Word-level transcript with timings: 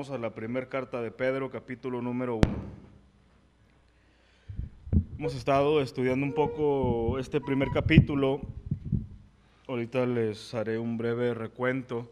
Vamos 0.00 0.14
a 0.14 0.18
la 0.18 0.34
primera 0.34 0.66
carta 0.66 1.02
de 1.02 1.10
Pedro, 1.10 1.50
capítulo 1.50 2.00
número 2.00 2.36
uno. 2.36 2.56
Hemos 5.18 5.34
estado 5.34 5.82
estudiando 5.82 6.24
un 6.24 6.32
poco 6.32 7.18
este 7.18 7.38
primer 7.38 7.68
capítulo. 7.68 8.40
Ahorita 9.68 10.06
les 10.06 10.54
haré 10.54 10.78
un 10.78 10.96
breve 10.96 11.34
recuento 11.34 12.10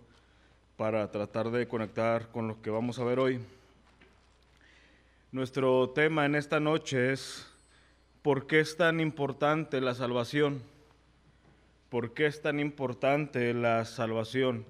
para 0.77 1.11
tratar 1.11 1.51
de 1.51 1.67
conectar 1.67 2.29
con 2.31 2.47
lo 2.47 2.61
que 2.61 2.69
vamos 2.69 2.99
a 2.99 3.05
ver 3.05 3.19
hoy. 3.19 3.41
Nuestro 5.33 5.89
tema 5.89 6.27
en 6.27 6.35
esta 6.35 6.61
noche 6.61 7.15
es 7.15 7.51
¿por 8.21 8.47
qué 8.47 8.61
es 8.61 8.77
tan 8.77 9.01
importante 9.01 9.81
la 9.81 9.95
salvación? 9.95 10.61
¿Por 11.89 12.13
qué 12.13 12.27
es 12.27 12.43
tan 12.43 12.61
importante 12.61 13.55
la 13.55 13.87
salvación? 13.87 14.67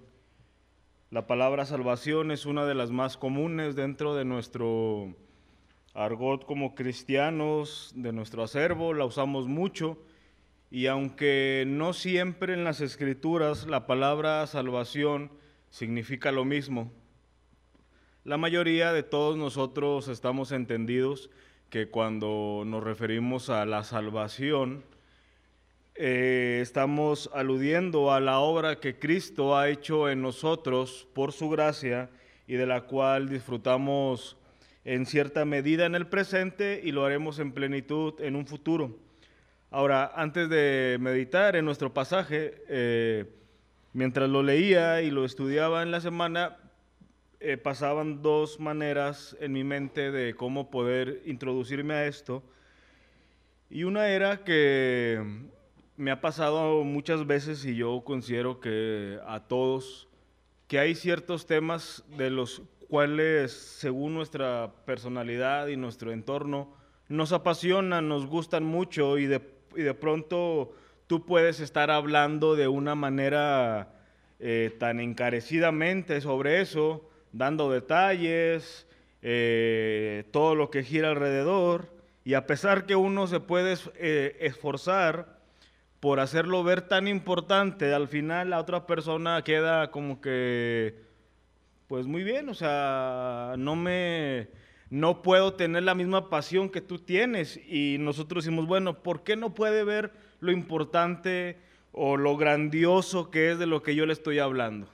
La 1.11 1.27
palabra 1.27 1.65
salvación 1.65 2.31
es 2.33 2.45
una 2.45 2.67
de 2.67 2.75
las 2.75 2.91
más 2.91 3.17
comunes 3.17 3.75
dentro 3.75 4.15
de 4.15 4.27
nuestro 4.27 5.15
argot 5.95 6.45
como 6.45 6.75
cristianos, 6.75 7.93
de 7.97 8.13
nuestro 8.13 8.43
acervo, 8.43 8.93
la 8.93 9.07
usamos 9.07 9.49
mucho. 9.49 9.97
Y 10.71 10.85
aunque 10.85 11.65
no 11.67 11.95
siempre 11.95 12.53
en 12.53 12.63
las 12.63 12.83
escrituras 12.83 13.67
la 13.67 13.87
palabra 13.87 14.47
salvación 14.47 15.31
significa 15.71 16.31
lo 16.31 16.45
mismo, 16.45 16.93
la 18.25 18.37
mayoría 18.37 18.93
de 18.93 19.03
todos 19.03 19.39
nosotros 19.39 20.09
estamos 20.09 20.53
entendidos 20.53 21.31
que 21.71 21.89
cuando 21.89 22.65
nos 22.67 22.85
referimos 22.85 23.49
a 23.49 23.65
la 23.65 23.83
salvación, 23.83 24.85
eh, 26.01 26.61
estamos 26.63 27.29
aludiendo 27.35 28.13
a 28.13 28.21
la 28.21 28.39
obra 28.39 28.79
que 28.79 29.01
Cristo 29.01 29.59
ha 29.59 29.69
hecho 29.69 30.09
en 30.09 30.23
nosotros 30.23 31.09
por 31.13 31.33
su 31.33 31.51
gracia 31.51 32.09
y 32.47 32.55
de 32.55 32.67
la 32.67 32.83
cual 32.83 33.29
disfrutamos 33.29 34.37
en 34.85 35.07
cierta 35.07 35.45
medida 35.45 35.87
en 35.87 35.97
el 35.97 36.07
presente 36.07 36.81
y 36.85 36.93
lo 36.93 37.05
haremos 37.05 37.41
en 37.41 37.51
plenitud 37.51 38.15
en 38.21 38.37
un 38.37 38.47
futuro. 38.47 38.97
Ahora, 39.73 40.13
antes 40.15 40.49
de 40.49 40.99
meditar 41.01 41.57
en 41.57 41.65
nuestro 41.65 41.93
pasaje, 41.93 42.63
eh, 42.69 43.25
mientras 43.93 44.31
lo 44.31 44.45
leía 44.45 45.03
y 45.03 45.11
lo 45.11 45.25
estudiaba 45.25 45.83
en 45.83 45.91
la 45.91 46.01
semana, 46.01 46.59
eh, 47.41 47.57
pasaban 47.57 48.23
dos 48.23 48.61
maneras 48.61 49.37
en 49.41 49.53
mi 49.53 49.65
mente 49.65 50.13
de 50.13 50.35
cómo 50.35 50.71
poder 50.71 51.23
introducirme 51.27 51.95
a 51.95 52.07
esto. 52.07 52.45
Y 53.69 53.83
una 53.83 54.11
era 54.11 54.45
que 54.45 55.58
me 55.99 56.13
ha 56.13 56.21
pasado 56.21 56.85
muchas 56.85 57.27
veces 57.27 57.65
y 57.65 57.75
yo 57.75 58.03
considero 58.05 58.61
que 58.61 59.19
a 59.27 59.41
todos, 59.41 60.09
que 60.69 60.79
hay 60.79 60.95
ciertos 60.95 61.47
temas 61.47 62.05
de 62.17 62.31
los 62.31 62.63
cuales, 62.89 63.53
según 63.53 64.15
nuestra 64.15 64.73
personalidad 64.87 65.67
y 65.67 65.77
nuestro 65.77 66.13
entorno, 66.13 66.73
nos 67.09 67.33
apasionan, 67.33 68.09
nos 68.09 68.27
gustan 68.27 68.65
mucho 68.65 69.19
y 69.19 69.27
de, 69.27 69.43
de 69.75 69.95
pronto 69.95 70.73
tú 71.09 71.27
puedes 71.27 71.59
estar 71.59 71.91
hablando 71.91 72.55
de 72.55 72.69
una 72.69 72.95
manera 72.95 73.93
eh, 74.39 74.77
tan 74.79 75.01
encarecidamente 75.01 76.21
sobre 76.21 76.61
eso, 76.61 77.11
dando 77.33 77.73
detalles, 77.73 78.87
eh, 79.21 80.25
todo 80.31 80.55
lo 80.55 80.71
que 80.71 80.85
gira 80.85 81.11
alrededor, 81.11 81.89
y 82.25 82.35
a 82.35 82.47
pesar 82.47 82.87
que 82.87 82.95
uno 82.95 83.27
se 83.27 83.41
puede 83.41 83.77
eh, 83.97 84.37
esforzar, 84.41 85.38
por 86.01 86.21
hacerlo 86.21 86.63
ver 86.63 86.83
tan 86.83 87.09
importante, 87.09 87.93
al 87.93 88.09
final 88.09 88.51
la 88.51 88.61
otra 88.61 88.87
persona 88.87 89.43
queda 89.43 89.91
como 89.91 90.21
que, 90.21 90.95
pues 91.89 92.07
muy 92.07 92.23
bien, 92.23 92.49
o 92.49 92.55
sea, 92.55 93.55
no 93.59 93.75
me, 93.75 94.49
no 94.91 95.23
puedo 95.23 95.55
tener 95.55 95.83
la 95.83 95.95
misma 95.95 96.31
pasión 96.31 96.71
que 96.71 96.81
tú 96.81 96.99
tienes. 96.99 97.61
Y 97.69 97.97
nosotros 97.99 98.45
decimos, 98.45 98.67
bueno, 98.67 99.03
¿por 99.03 99.25
qué 99.25 99.37
no 99.37 99.55
puede 99.55 99.85
ver 99.85 100.13
lo 100.41 100.53
importante 100.53 101.59
o 101.93 102.17
lo 102.17 102.37
grandioso 102.37 103.31
que 103.31 103.51
es 103.51 103.59
de 103.59 103.67
lo 103.67 103.83
que 103.83 103.95
yo 103.95 104.07
le 104.07 104.13
estoy 104.13 104.39
hablando? 104.39 104.89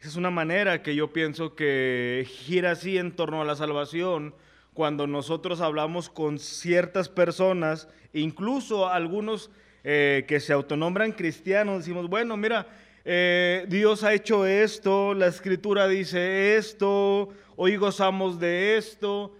Esa 0.00 0.08
es 0.08 0.16
una 0.16 0.30
manera 0.30 0.82
que 0.82 0.94
yo 0.94 1.12
pienso 1.12 1.54
que 1.54 2.26
gira 2.28 2.72
así 2.72 2.98
en 2.98 3.14
torno 3.14 3.40
a 3.40 3.44
la 3.44 3.56
salvación, 3.56 4.34
cuando 4.76 5.06
nosotros 5.06 5.62
hablamos 5.62 6.10
con 6.10 6.38
ciertas 6.38 7.08
personas, 7.08 7.88
incluso 8.12 8.86
algunos 8.86 9.50
eh, 9.82 10.26
que 10.28 10.38
se 10.38 10.52
autonombran 10.52 11.12
cristianos, 11.12 11.78
decimos, 11.78 12.10
bueno, 12.10 12.36
mira, 12.36 12.68
eh, 13.02 13.64
Dios 13.70 14.04
ha 14.04 14.12
hecho 14.12 14.44
esto, 14.44 15.14
la 15.14 15.28
escritura 15.28 15.88
dice 15.88 16.58
esto, 16.58 17.30
hoy 17.56 17.76
gozamos 17.76 18.38
de 18.38 18.76
esto, 18.76 19.34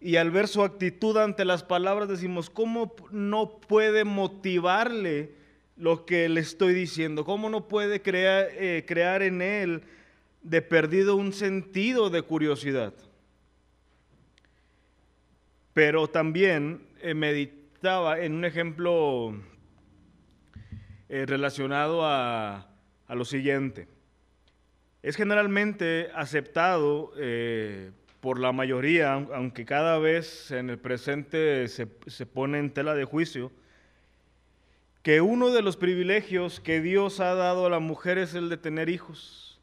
y 0.00 0.16
al 0.16 0.30
ver 0.30 0.48
su 0.48 0.62
actitud 0.62 1.18
ante 1.18 1.44
las 1.44 1.62
palabras 1.62 2.08
decimos, 2.08 2.48
¿cómo 2.48 2.94
no 3.10 3.58
puede 3.58 4.04
motivarle 4.04 5.32
lo 5.76 6.06
que 6.06 6.26
le 6.30 6.40
estoy 6.40 6.72
diciendo? 6.72 7.26
¿Cómo 7.26 7.50
no 7.50 7.68
puede 7.68 8.00
crear, 8.00 8.48
eh, 8.52 8.82
crear 8.88 9.20
en 9.22 9.42
él 9.42 9.82
de 10.40 10.62
perdido 10.62 11.16
un 11.16 11.34
sentido 11.34 12.08
de 12.08 12.22
curiosidad? 12.22 12.94
Pero 15.74 16.08
también 16.08 16.86
eh, 17.00 17.14
meditaba 17.14 18.20
en 18.20 18.34
un 18.34 18.44
ejemplo 18.44 19.34
eh, 21.08 21.26
relacionado 21.26 22.00
a, 22.04 22.68
lo 23.08 23.24
siguiente. 23.24 23.86
Es 25.02 25.16
generalmente 25.16 26.08
aceptado 26.14 27.12
eh, 27.18 27.90
por 28.20 28.40
la 28.40 28.52
mayoría, 28.52 29.12
aunque 29.12 29.64
cada 29.64 29.98
vez 29.98 30.50
en 30.50 30.70
el 30.70 30.78
presente 30.78 31.68
se, 31.68 31.88
se 32.06 32.24
pone 32.24 32.58
en 32.58 32.70
tela 32.72 32.94
de 32.94 33.04
juicio, 33.04 33.52
que 35.02 35.20
uno 35.20 35.50
de 35.50 35.60
los 35.60 35.76
privilegios 35.76 36.60
que 36.60 36.80
Dios 36.80 37.20
ha 37.20 37.34
dado 37.34 37.66
a 37.66 37.70
la 37.70 37.80
mujer 37.80 38.16
es 38.16 38.34
el 38.34 38.48
de 38.48 38.56
tener 38.56 38.88
hijos. 38.88 39.60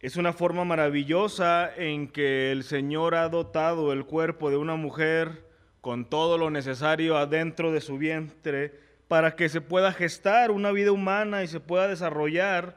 Es 0.00 0.16
una 0.16 0.32
forma 0.32 0.64
maravillosa 0.64 1.74
en 1.76 2.06
que 2.06 2.52
el 2.52 2.62
Señor 2.62 3.16
ha 3.16 3.28
dotado 3.28 3.92
el 3.92 4.04
cuerpo 4.04 4.48
de 4.48 4.56
una 4.56 4.76
mujer 4.76 5.44
con 5.80 6.04
todo 6.04 6.38
lo 6.38 6.50
necesario 6.50 7.16
adentro 7.16 7.72
de 7.72 7.80
su 7.80 7.98
vientre 7.98 8.78
para 9.08 9.34
que 9.34 9.48
se 9.48 9.60
pueda 9.60 9.92
gestar 9.92 10.52
una 10.52 10.70
vida 10.70 10.92
humana 10.92 11.42
y 11.42 11.48
se 11.48 11.58
pueda 11.58 11.88
desarrollar 11.88 12.76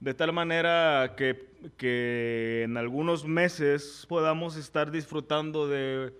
de 0.00 0.14
tal 0.14 0.32
manera 0.32 1.16
que, 1.16 2.62
en 2.64 2.78
algunos 2.78 3.26
meses 3.26 4.06
podamos 4.08 4.56
estar 4.56 4.90
disfrutando 4.90 5.68
de, 5.68 6.14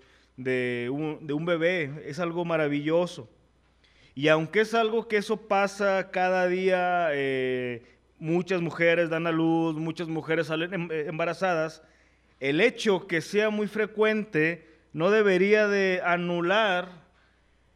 un, 0.90 1.46
bebé. 1.46 2.02
Es 2.04 2.18
algo 2.18 2.44
maravilloso. 2.44 3.30
Y 4.14 4.28
aunque 4.28 4.60
es 4.60 4.74
algo 4.74 5.08
que 5.08 5.16
eso 5.16 5.48
pasa 5.48 6.10
cada 6.10 6.46
día, 6.48 7.08
eh, 7.12 7.93
muchas 8.24 8.62
mujeres 8.62 9.10
dan 9.10 9.26
a 9.26 9.32
luz, 9.32 9.76
muchas 9.76 10.08
mujeres 10.08 10.46
salen 10.46 10.72
em, 10.72 10.88
eh, 10.90 11.04
embarazadas, 11.08 11.82
el 12.40 12.62
hecho 12.62 13.06
que 13.06 13.20
sea 13.20 13.50
muy 13.50 13.66
frecuente 13.66 14.66
no 14.94 15.10
debería 15.10 15.68
de 15.68 16.00
anular 16.02 16.88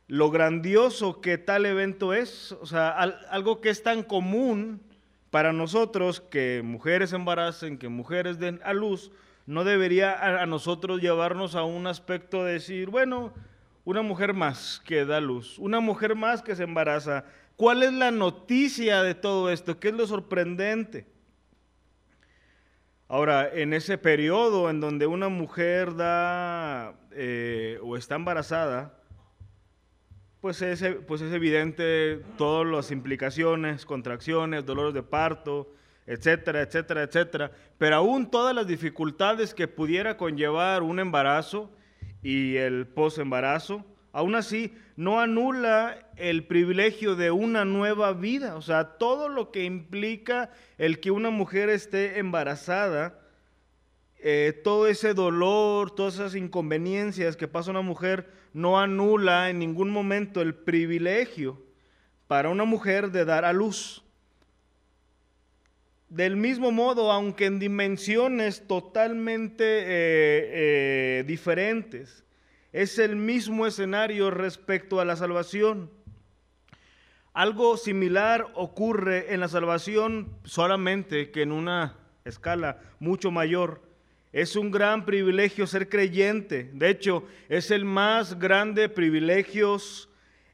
lo 0.06 0.31
grandioso 0.31 1.20
que 1.20 1.36
tal 1.36 1.66
evento 1.66 2.14
es, 2.14 2.53
o 2.53 2.66
sea, 2.66 2.88
algo 2.88 3.60
que 3.60 3.69
es 3.69 3.82
tan 3.82 4.03
común 4.03 4.81
para 5.31 5.53
nosotros 5.53 6.22
que 6.22 6.62
mujeres 6.65 7.12
embaracen, 7.12 7.76
que 7.76 7.91
mujeres 7.91 8.38
den 8.38 8.59
a 8.65 8.72
luz, 8.72 9.12
no 9.44 9.65
debería 9.65 10.41
a, 10.41 10.47
nosotros 10.47 11.03
llevarnos 11.03 11.56
a 11.56 11.65
un 11.65 11.86
aspecto 11.86 12.42
de 12.44 12.54
decir, 12.54 12.88
bueno, 12.88 13.34
una 13.84 14.00
mujer 14.00 14.32
más 14.32 14.80
que 14.84 15.04
da 15.04 15.20
luz, 15.20 15.59
una 15.59 15.80
mujer 15.80 16.15
más 16.15 16.41
que 16.42 16.56
se 16.56 16.62
embaraza, 16.62 17.26
¿Cuál 17.59 17.83
es 17.83 17.93
la 17.93 18.13
noticia 18.13 19.03
de 19.03 19.17
todo 19.17 19.51
esto? 19.51 19.81
¿Qué 19.81 19.89
es 19.89 19.95
lo 19.95 20.07
sorprendente? 20.07 21.09
Ahora, 23.09 23.51
en 23.53 23.75
ese 23.75 23.99
periodo 23.99 24.71
en 24.71 24.78
donde 24.78 25.09
una 25.09 25.28
mujer 25.28 25.97
da 25.97 26.95
eh, 27.10 27.81
o 27.83 27.97
está 27.97 28.15
embarazada, 28.15 29.03
pues 30.41 30.63
es, 30.63 30.84
pues 31.09 31.21
es 31.21 31.33
evidente 31.33 32.22
todas 32.37 32.65
las 32.65 32.93
implicaciones, 32.93 33.84
contracciones, 33.84 34.65
dolores 34.65 34.95
de 34.95 35.03
parto, 35.03 35.69
etcétera, 36.07 36.63
etcétera, 36.63 37.03
etcétera. 37.03 37.51
Pero 37.77 37.97
aún 37.97 38.31
todas 38.31 38.54
las 38.54 38.69
dificultades 38.69 39.53
que 39.53 39.66
pudiera 39.66 40.16
conllevar 40.16 40.84
un 40.84 41.01
embarazo 41.01 41.72
y 42.22 42.54
el 42.54 42.87
posembarazo, 42.87 43.84
aún 44.18 44.34
así 44.34 44.74
no 44.97 45.20
anula 45.20 45.97
el 46.16 46.42
privilegio 46.44 47.15
de 47.15 47.30
una 47.30 47.65
nueva 47.65 48.12
vida. 48.15 48.56
O 48.56 48.62
sea, 48.62 48.98
todo 48.98 49.28
lo 49.28 49.53
que 49.53 49.62
implica 49.62 50.50
el 50.76 50.98
que 50.98 51.12
una 51.12 51.30
mujer 51.30 51.68
esté 51.68 52.18
embarazada, 52.18 53.20
eh, 54.18 54.60
todo 54.65 54.88
ese 54.88 55.15
dolor, 55.15 55.92
todas 55.92 56.15
esas 56.15 56.34
inconveniencias 56.34 57.36
que 57.36 57.47
pasa 57.47 57.70
una 57.70 57.80
mujer, 57.80 58.28
no 58.53 58.80
anula 58.80 59.50
en 59.50 59.60
ningún 59.60 59.91
momento 59.91 60.41
el 60.41 60.53
privilegio 60.53 61.62
para 62.26 62.48
una 62.48 62.65
mujer 62.65 63.12
de 63.12 63.24
dar 63.24 63.44
a 63.44 63.53
luz. 63.53 64.03
del 66.09 66.36
mismo 66.36 66.72
modo, 66.72 67.12
aunque 67.12 67.44
en 67.44 67.59
dimensiones 67.59 68.66
totalmente 68.66 69.65
eh, 69.65 69.88
eh, 71.20 71.24
diferentes, 71.26 72.24
es 72.72 72.98
el 72.98 73.16
mismo 73.16 73.66
escenario 73.66 74.30
respecto 74.30 75.00
a 75.00 75.04
la 75.04 75.16
salvación. 75.16 75.91
Algo 77.32 77.76
similar 77.76 78.47
ocurre 78.54 79.32
en 79.32 79.41
la 79.41 79.48
salvación 79.48 80.28
solamente 80.44 81.30
que 81.30 81.42
en 81.42 81.53
una 81.53 81.97
escala 82.24 82.80
mucho 82.98 83.30
mayor. 83.30 83.82
Es 84.32 84.56
un 84.56 84.70
gran 84.70 85.06
privilegio 85.06 85.66
ser 85.66 85.88
creyente. 85.88 86.70
De 86.74 86.91
hecho, 86.91 87.24
es 87.48 87.70
el 87.70 87.84
más 87.84 88.38
grande 88.38 88.88
privilegio 88.88 89.78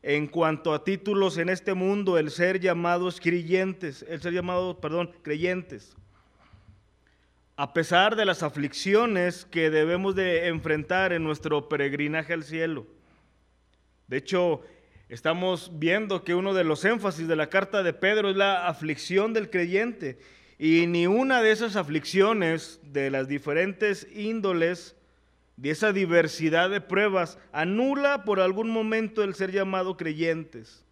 en 0.03 0.27
cuanto 0.29 0.75
a 0.75 0.85
títulos 0.85 1.39
en 1.39 1.49
este 1.49 1.75
mundo, 1.75 2.19
el 2.19 2.31
ser 2.31 2.61
llamados 2.61 3.21
creyentes, 3.21 4.05
el 4.09 4.21
ser 4.21 4.35
llamados, 4.35 4.77
perdón, 4.77 5.11
creyentes. 5.23 5.97
A 7.57 7.73
pesar 7.73 8.17
de 8.17 8.25
las 8.25 8.43
aflicciones 8.43 9.45
que 9.45 9.71
debemos 9.71 10.17
de 10.17 10.49
enfrentar 10.49 11.13
en 11.13 11.23
nuestro 11.23 11.69
peregrinaje 11.69 12.33
al 12.33 12.43
cielo. 12.43 12.85
De 14.09 14.17
hecho, 14.17 14.63
estamos 15.09 15.71
viendo 15.79 16.25
que 16.25 16.35
uno 16.35 16.53
de 16.53 16.65
los 16.65 16.85
énfasis 16.85 17.29
de 17.29 17.37
la 17.37 17.51
carta 17.51 17.85
de 17.85 17.93
Pedro 17.93 18.31
es 18.31 18.37
la 18.37 18.67
aflicción 18.67 19.33
del 19.33 19.51
creyente. 19.51 20.19
Y 20.59 20.89
ni 20.89 21.07
una 21.07 21.43
de 21.43 21.53
esas 21.53 21.77
aflicciones 21.77 22.81
de 22.83 23.11
las 23.11 23.29
diferentes 23.29 24.09
índoles 24.13 24.97
de 25.57 25.71
esa 25.71 25.93
diversidad 25.93 26.71
de 26.71 26.81
pruebas 26.81 27.39
anula 27.53 28.25
por 28.25 28.41
algún 28.41 28.69
momento 28.69 29.23
el 29.23 29.37
ser 29.37 29.53
llamado 29.53 29.97
creyentes. 29.97 30.85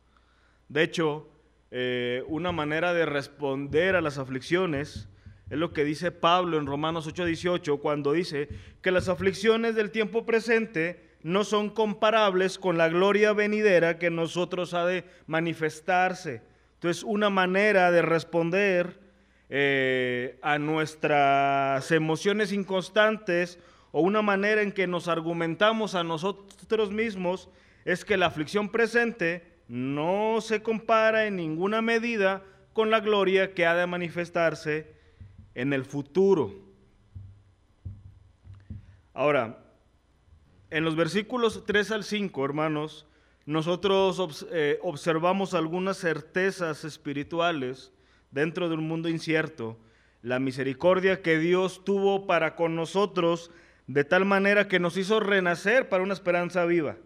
De 0.69 0.85
hecho, 0.85 1.29
eh, 1.73 2.23
una 2.29 2.53
manera 2.53 2.94
de 2.94 3.05
responder 3.05 3.97
a 3.97 4.00
las 4.00 4.19
aflicciones 4.19 5.08
es 5.52 5.58
lo 5.58 5.75
que 5.75 5.84
dice 5.84 6.10
Pablo 6.12 6.56
en 6.56 6.64
Romanos 6.64 7.06
8:18 7.06 7.78
cuando 7.78 8.12
dice 8.12 8.49
que 8.81 8.90
las 8.90 9.10
aflicciones 9.10 9.75
del 9.75 9.90
tiempo 9.90 10.25
presente 10.25 11.10
no 11.22 11.44
son 11.44 11.69
comparables 11.69 12.58
con 12.58 12.78
la 12.78 12.88
gloria 12.88 13.34
venidera 13.34 13.99
que 13.99 14.08
nosotros 14.08 14.72
ha 14.72 14.87
de 14.87 15.04
manifestarse. 15.26 16.40
Entonces, 16.72 17.04
una 17.04 17.28
manera 17.28 17.90
de 17.90 18.00
responder 18.00 18.99
eh, 19.50 20.38
a 20.40 20.58
nuestras 20.58 21.90
emociones 21.90 22.50
inconstantes 22.50 23.58
o 23.90 24.00
una 24.00 24.22
manera 24.22 24.62
en 24.62 24.72
que 24.72 24.87
nos 24.87 25.06
argumentamos 25.06 25.94
a 25.94 26.02
nosotros 26.02 26.93
mismos 26.93 27.50
es 27.84 28.06
que 28.06 28.16
la 28.16 28.25
aflicción 28.25 28.70
presente 28.70 29.44
no 29.69 30.38
se 30.40 30.62
compara 30.62 31.26
en 31.26 31.37
ninguna 31.37 31.82
medida 31.82 32.43
con 32.72 32.90
la 32.90 33.00
gloria 33.00 33.52
que 33.52 33.66
ha 33.66 33.75
de 33.75 33.87
manifestarse 33.87 35.01
en 35.54 35.72
el 35.72 35.84
futuro. 35.84 36.54
Ahora, 39.14 39.58
en 40.70 40.84
los 40.84 40.96
versículos 40.96 41.64
3 41.66 41.90
al 41.90 42.04
5, 42.04 42.44
hermanos, 42.44 43.06
nosotros 43.44 44.46
eh, 44.52 44.78
observamos 44.82 45.52
algunas 45.52 45.99
certezas 45.99 46.84
espirituales 46.84 47.93
dentro 48.31 48.69
de 48.69 48.76
un 48.76 48.88
mundo 48.88 49.08
incierto, 49.08 49.76
la 50.22 50.38
misericordia 50.38 51.20
que 51.20 51.38
Dios 51.38 51.84
tuvo 51.84 52.26
para 52.26 52.55
con 52.55 52.76
nosotros 52.76 53.50
de 53.87 54.05
tal 54.05 54.25
manera 54.25 54.69
que 54.69 54.78
nos 54.78 54.96
hizo 54.96 55.20
renacer 55.20 55.88
para 55.88 56.02
una 56.02 56.14
esperanza 56.14 56.64
viva. 56.64 56.96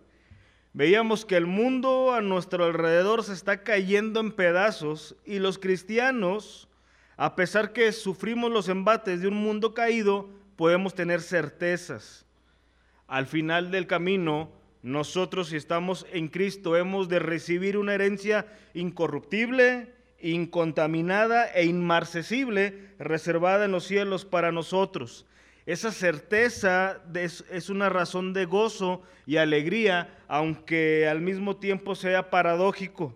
Veíamos 0.75 1.25
que 1.25 1.37
el 1.37 1.47
mundo 1.47 2.13
a 2.13 2.21
nuestro 2.21 2.67
alrededor 2.67 3.25
se 3.25 3.33
está 3.33 3.63
cayendo 3.63 4.21
en 4.21 4.31
pedazos 4.31 5.17
y 5.25 5.39
los 5.39 5.59
cristianos, 5.59 6.69
a 7.17 7.35
pesar 7.37 7.73
que 7.73 7.93
sufrimos 7.93 8.51
los 8.51 8.69
embates 8.69 9.21
de 9.21 9.29
un 9.29 9.35
mundo 9.35 9.75
caído, 9.75 10.29
podemos 10.57 10.95
tener 10.95 11.21
certezas. 11.21 12.27
Al 13.07 13.27
final 13.27 13.71
del 13.71 13.87
camino, 13.87 14.51
nosotros 14.83 15.49
si 15.49 15.57
estamos 15.57 16.07
en 16.13 16.29
Cristo 16.29 16.77
hemos 16.77 17.09
de 17.09 17.19
recibir 17.19 17.79
una 17.79 17.95
herencia 17.95 18.47
incorruptible, 18.75 19.93
incontaminada 20.21 21.47
e 21.53 21.65
inmarcesible 21.65 22.91
reservada 22.99 23.65
en 23.65 23.73
los 23.73 23.85
cielos 23.85 24.25
para 24.25 24.53
nosotros. 24.53 25.27
Esa 25.67 25.91
certeza 25.91 27.03
es 27.51 27.71
una 27.71 27.89
razón 27.89 28.33
de 28.33 28.45
gozo 28.45 29.03
y 29.27 29.39
alegría, 29.39 30.17
aunque 30.29 31.09
al 31.09 31.21
mismo 31.21 31.57
tiempo 31.57 31.97
sea 31.97 32.31
paradójico, 32.31 33.13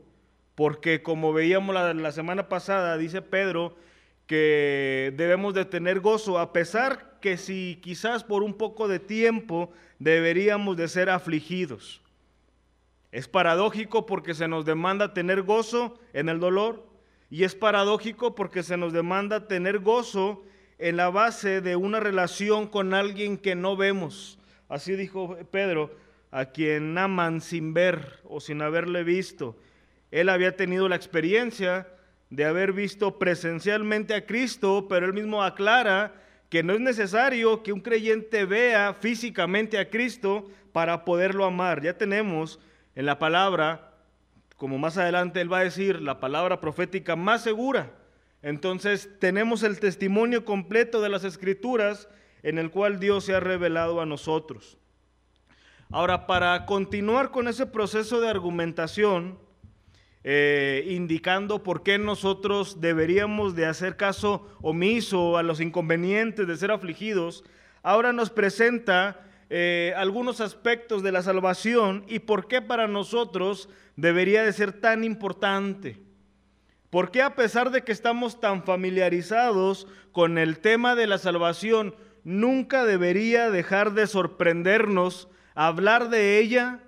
porque 0.56 1.02
como 1.02 1.32
veíamos 1.32 1.74
la, 1.74 2.12
semana 2.12 2.48
pasada, 2.48 2.98
dice 2.98 3.22
Pedro, 3.22 3.76
que 4.30 5.12
debemos 5.16 5.54
de 5.54 5.64
tener 5.64 5.98
gozo, 5.98 6.38
a 6.38 6.52
pesar 6.52 7.18
que 7.20 7.36
si 7.36 7.80
quizás 7.82 8.22
por 8.22 8.44
un 8.44 8.54
poco 8.54 8.86
de 8.86 9.00
tiempo 9.00 9.72
deberíamos 9.98 10.76
de 10.76 10.86
ser 10.86 11.10
afligidos. 11.10 12.00
Es 13.10 13.26
paradójico 13.26 14.06
porque 14.06 14.34
se 14.34 14.46
nos 14.46 14.64
demanda 14.64 15.14
tener 15.14 15.42
gozo 15.42 15.98
en 16.12 16.28
el 16.28 16.38
dolor 16.38 16.86
y 17.28 17.42
es 17.42 17.56
paradójico 17.56 18.36
porque 18.36 18.62
se 18.62 18.76
nos 18.76 18.92
demanda 18.92 19.48
tener 19.48 19.80
gozo 19.80 20.44
en 20.78 20.96
la 20.96 21.10
base 21.10 21.60
de 21.60 21.74
una 21.74 21.98
relación 21.98 22.68
con 22.68 22.94
alguien 22.94 23.36
que 23.36 23.56
no 23.56 23.76
vemos. 23.76 24.38
Así 24.68 24.94
dijo 24.94 25.38
Pedro, 25.50 25.90
a 26.30 26.44
quien 26.44 26.96
aman 26.96 27.40
sin 27.40 27.74
ver 27.74 28.20
o 28.22 28.38
sin 28.38 28.62
haberle 28.62 29.02
visto. 29.02 29.56
Él 30.12 30.28
había 30.28 30.54
tenido 30.54 30.88
la 30.88 30.94
experiencia 30.94 31.88
de 32.30 32.44
haber 32.44 32.72
visto 32.72 33.18
presencialmente 33.18 34.14
a 34.14 34.24
Cristo, 34.24 34.86
pero 34.88 35.06
él 35.06 35.12
mismo 35.12 35.42
aclara 35.42 36.14
que 36.48 36.62
no 36.62 36.72
es 36.72 36.80
necesario 36.80 37.62
que 37.62 37.72
un 37.72 37.80
creyente 37.80 38.44
vea 38.44 38.94
físicamente 38.94 39.78
a 39.78 39.90
Cristo 39.90 40.48
para 40.72 41.04
poderlo 41.04 41.44
amar. 41.44 41.82
Ya 41.82 41.98
tenemos 41.98 42.58
en 42.94 43.06
la 43.06 43.18
palabra, 43.18 43.92
como 44.56 44.78
más 44.78 44.96
adelante 44.96 45.40
él 45.40 45.52
va 45.52 45.58
a 45.58 45.64
decir, 45.64 46.00
la 46.00 46.20
palabra 46.20 46.60
profética 46.60 47.16
más 47.16 47.42
segura 47.42 47.92
entonces 48.42 49.10
tenemos 49.18 49.62
el 49.62 49.80
testimonio 49.80 50.44
completo 50.44 51.00
de 51.00 51.10
las 51.10 51.24
escrituras 51.24 52.08
en 52.42 52.58
el 52.58 52.70
cual 52.70 52.98
Dios 52.98 53.24
se 53.24 53.34
ha 53.34 53.40
revelado 53.40 54.00
a 54.00 54.06
nosotros. 54.06 54.78
Ahora, 55.90 56.26
para 56.26 56.66
continuar 56.66 57.30
con 57.30 57.48
ese 57.48 57.66
proceso 57.66 58.20
de 58.20 58.28
argumentación, 58.28 59.38
eh, 60.22 60.84
indicando 60.88 61.62
por 61.62 61.82
qué 61.82 61.98
nosotros 61.98 62.80
deberíamos 62.80 63.54
de 63.54 63.66
hacer 63.66 63.96
caso 63.96 64.46
omiso 64.60 65.38
a 65.38 65.42
los 65.42 65.60
inconvenientes 65.60 66.46
de 66.46 66.56
ser 66.56 66.70
afligidos, 66.70 67.44
ahora 67.82 68.12
nos 68.12 68.30
presenta 68.30 69.26
eh, 69.48 69.94
algunos 69.96 70.40
aspectos 70.40 71.02
de 71.02 71.12
la 71.12 71.22
salvación 71.22 72.04
y 72.06 72.20
por 72.20 72.48
qué 72.48 72.62
para 72.62 72.86
nosotros 72.86 73.68
debería 73.96 74.42
de 74.42 74.52
ser 74.52 74.72
tan 74.72 75.04
importante. 75.04 75.98
¿Por 76.90 77.10
qué 77.10 77.22
a 77.22 77.34
pesar 77.34 77.70
de 77.70 77.82
que 77.82 77.92
estamos 77.92 78.40
tan 78.40 78.64
familiarizados 78.64 79.86
con 80.12 80.38
el 80.38 80.58
tema 80.58 80.94
de 80.96 81.06
la 81.06 81.18
salvación, 81.18 81.94
nunca 82.24 82.84
debería 82.84 83.50
dejar 83.50 83.92
de 83.92 84.06
sorprendernos 84.06 85.28
hablar 85.54 86.10
de 86.10 86.38
ella, 86.38 86.80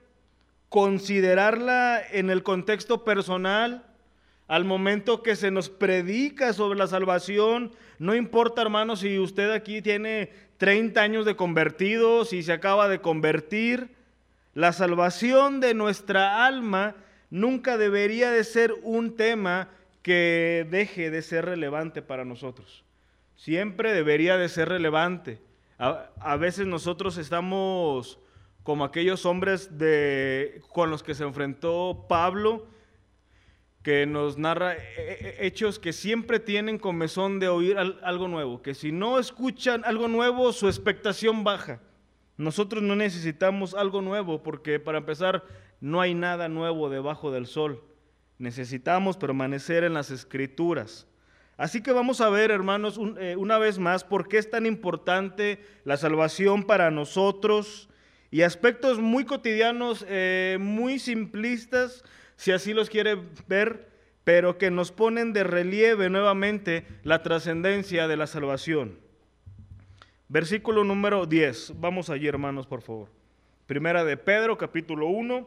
considerarla 0.73 2.00
en 2.12 2.31
el 2.31 2.43
contexto 2.43 3.05
personal? 3.05 3.85
Al 4.49 4.64
momento 4.64 5.23
que 5.23 5.37
se 5.37 5.50
nos 5.50 5.69
predica 5.69 6.55
sobre 6.55 6.79
la 6.79 6.87
salvación, 6.87 7.73
no 7.99 8.14
importa 8.14 8.62
hermano 8.62 8.97
si 8.97 9.19
usted 9.19 9.50
aquí 9.50 9.83
tiene 9.83 10.31
30 10.57 10.99
años 10.99 11.26
de 11.26 11.37
convertido, 11.37 12.25
si 12.25 12.43
se 12.43 12.55
acaba 12.55 12.88
de 12.88 13.02
convertir, 13.02 13.91
la 14.55 14.73
salvación 14.73 15.61
de 15.61 15.75
nuestra 15.75 16.47
alma 16.47 16.97
nunca 17.29 17.76
debería 17.76 18.31
de 18.31 18.43
ser 18.43 18.75
un 18.83 19.14
tema 19.14 19.69
que 20.00 20.67
deje 20.71 21.11
de 21.11 21.21
ser 21.21 21.45
relevante 21.45 22.00
para 22.00 22.25
nosotros. 22.25 22.83
Siempre 23.37 23.93
debería 23.93 24.38
de 24.38 24.49
ser 24.49 24.71
relevante. 24.71 25.38
A, 25.79 26.37
veces 26.37 26.67
nosotros 26.67 27.19
estamos 27.19 28.19
como 28.62 28.85
aquellos 28.85 29.26
hombres 29.26 29.78
de, 29.78 30.62
con 30.73 30.90
los 30.90 31.02
que 31.02 31.14
se 31.14 31.25
enfrentó 31.25 32.07
Pablo, 32.09 32.66
que 33.83 34.07
nos 34.07 34.38
narra 34.38 34.75
eh, 34.75 34.78
eh, 34.97 35.37
hechos 35.40 35.78
que 35.78 35.92
siempre 35.92 36.38
tienen 36.38 36.78
comezón 36.78 37.40
de 37.40 37.49
oír 37.49 37.76
algo 37.76 38.28
nuevo, 38.28 38.62
que 38.62 38.75
si 38.75 38.92
no 38.92 39.19
escuchan 39.19 39.83
algo 39.85 40.07
nuevo, 40.07 40.52
su 40.52 40.69
expectación 40.69 41.42
baja. 41.42 41.81
Nosotros 42.37 42.83
no 42.83 42.97
necesitamos 42.97 43.75
algo 43.75 44.00
nuevo 44.00 44.42
porque 44.42 44.78
para 44.78 44.99
empezar 44.99 45.45
no 45.81 46.00
hay 46.00 46.14
nada 46.14 46.49
nuevo 46.49 46.88
debajo 46.88 47.33
del 47.33 47.47
sol. 47.47 47.83
Necesitamos 48.38 49.16
permanecer 49.16 49.85
en 49.85 49.95
las 49.95 50.11
escrituras. 50.11 51.07
Así 51.57 51.83
que 51.83 51.92
vamos 51.92 52.21
a 52.21 52.31
ver, 52.31 52.50
hermanos, 52.50 52.99
eh, 53.19 53.37
una 53.37 53.59
vez 53.59 53.78
más, 53.78 54.04
por 54.04 54.28
qué 54.28 54.38
es 54.38 54.50
tan 54.50 54.64
importante 54.64 55.61
la 55.85 55.97
salvación 55.97 56.64
para 56.64 56.90
nosotros 56.90 57.88
y 58.33 58.43
aspectos 58.43 58.99
muy 58.99 59.27
cotidianos, 59.27 60.07
eh, 60.09 60.57
muy 60.59 60.99
simplistas, 60.99 62.03
si 62.37 62.51
así 62.51 62.73
los 62.73 62.89
quiere 62.89 63.19
ver, 63.47 63.91
pero 64.25 64.57
que 64.57 64.71
nos 64.71 64.91
ponen 64.91 65.35
de 65.35 65.45
relieve 65.45 66.09
nuevamente 66.09 66.87
la 67.05 67.23
trascendencia 67.23 68.09
de 68.09 68.17
la 68.17 68.27
salvación. 68.27 68.99
Versículo 70.29 70.83
número 70.83 71.27
10. 71.27 71.75
Vamos 71.79 72.09
allí, 72.09 72.27
hermanos, 72.27 72.67
por 72.67 72.81
favor. 72.81 73.11
Primera 73.67 74.03
de 74.03 74.17
Pedro, 74.17 74.57
capítulo 74.57 75.09
1, 75.09 75.47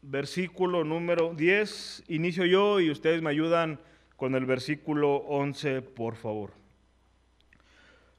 versículo 0.00 0.84
número 0.84 1.34
10. 1.34 2.04
Inicio 2.08 2.46
yo 2.46 2.80
y 2.80 2.90
ustedes 2.90 3.20
me 3.20 3.28
ayudan 3.28 3.78
con 4.16 4.34
el 4.34 4.46
versículo 4.46 5.16
11, 5.16 5.82
por 5.82 6.16
favor. 6.16 6.59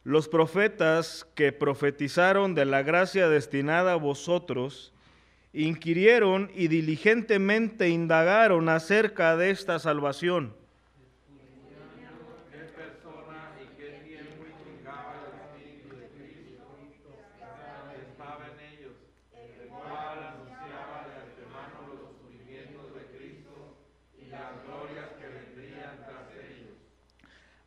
Los 0.03 0.27
profetas 0.27 1.27
que 1.35 1.51
profetizaron 1.51 2.55
de 2.55 2.65
la 2.65 2.81
gracia 2.81 3.29
destinada 3.29 3.93
a 3.93 3.97
vosotros, 3.97 4.93
inquirieron 5.53 6.49
y 6.55 6.69
diligentemente 6.69 7.89
indagaron 7.89 8.69
acerca 8.69 9.37
de 9.37 9.51
esta 9.51 9.79
salvación 9.79 10.55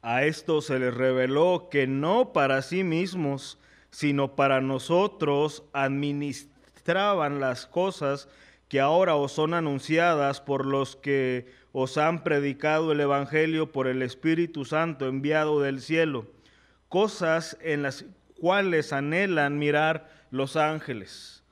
A 0.06 0.24
esto 0.24 0.60
se 0.60 0.78
les 0.78 0.92
reveló 0.92 1.68
que 1.70 1.86
no 1.86 2.34
para 2.34 2.60
sí 2.60 2.84
mismos, 2.84 3.58
sino 3.88 4.36
para 4.36 4.60
nosotros 4.60 5.64
administraban 5.72 7.40
las 7.40 7.66
cosas 7.66 8.28
que 8.68 8.80
ahora 8.80 9.16
os 9.16 9.32
son 9.32 9.54
anunciadas 9.54 10.42
por 10.42 10.66
los 10.66 10.94
que 10.94 11.46
os 11.72 11.96
han 11.96 12.22
predicado 12.22 12.92
el 12.92 13.00
Evangelio 13.00 13.72
por 13.72 13.86
el 13.86 14.02
Espíritu 14.02 14.66
Santo 14.66 15.08
enviado 15.08 15.62
del 15.62 15.80
cielo, 15.80 16.26
cosas 16.90 17.56
en 17.62 17.82
las 17.82 18.04
cuales 18.38 18.92
anhelan 18.92 19.58
mirar 19.58 20.10
los 20.30 20.56
ángeles. 20.56 21.44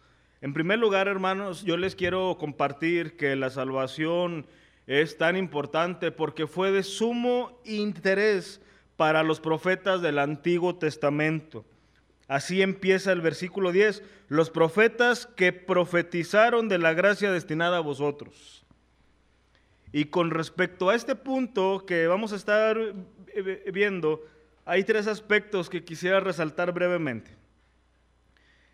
En 0.42 0.52
primer 0.52 0.78
lugar, 0.78 1.08
hermanos, 1.08 1.62
yo 1.64 1.78
les 1.78 1.96
quiero 1.96 2.36
compartir 2.38 3.16
que 3.16 3.34
la 3.34 3.48
salvación 3.48 4.46
es 4.86 5.16
tan 5.16 5.36
importante 5.36 6.10
porque 6.10 6.46
fue 6.46 6.72
de 6.72 6.82
sumo 6.82 7.60
interés 7.64 8.60
para 8.96 9.22
los 9.22 9.40
profetas 9.40 10.02
del 10.02 10.18
Antiguo 10.18 10.76
Testamento. 10.76 11.64
Así 12.28 12.62
empieza 12.62 13.12
el 13.12 13.20
versículo 13.20 13.72
10, 13.72 14.02
los 14.28 14.50
profetas 14.50 15.26
que 15.26 15.52
profetizaron 15.52 16.68
de 16.68 16.78
la 16.78 16.94
gracia 16.94 17.30
destinada 17.30 17.78
a 17.78 17.80
vosotros. 17.80 18.64
Y 19.92 20.06
con 20.06 20.30
respecto 20.30 20.88
a 20.88 20.94
este 20.94 21.14
punto 21.14 21.84
que 21.86 22.06
vamos 22.06 22.32
a 22.32 22.36
estar 22.36 22.78
viendo, 23.72 24.24
hay 24.64 24.84
tres 24.84 25.06
aspectos 25.06 25.68
que 25.68 25.84
quisiera 25.84 26.20
resaltar 26.20 26.72
brevemente. 26.72 27.30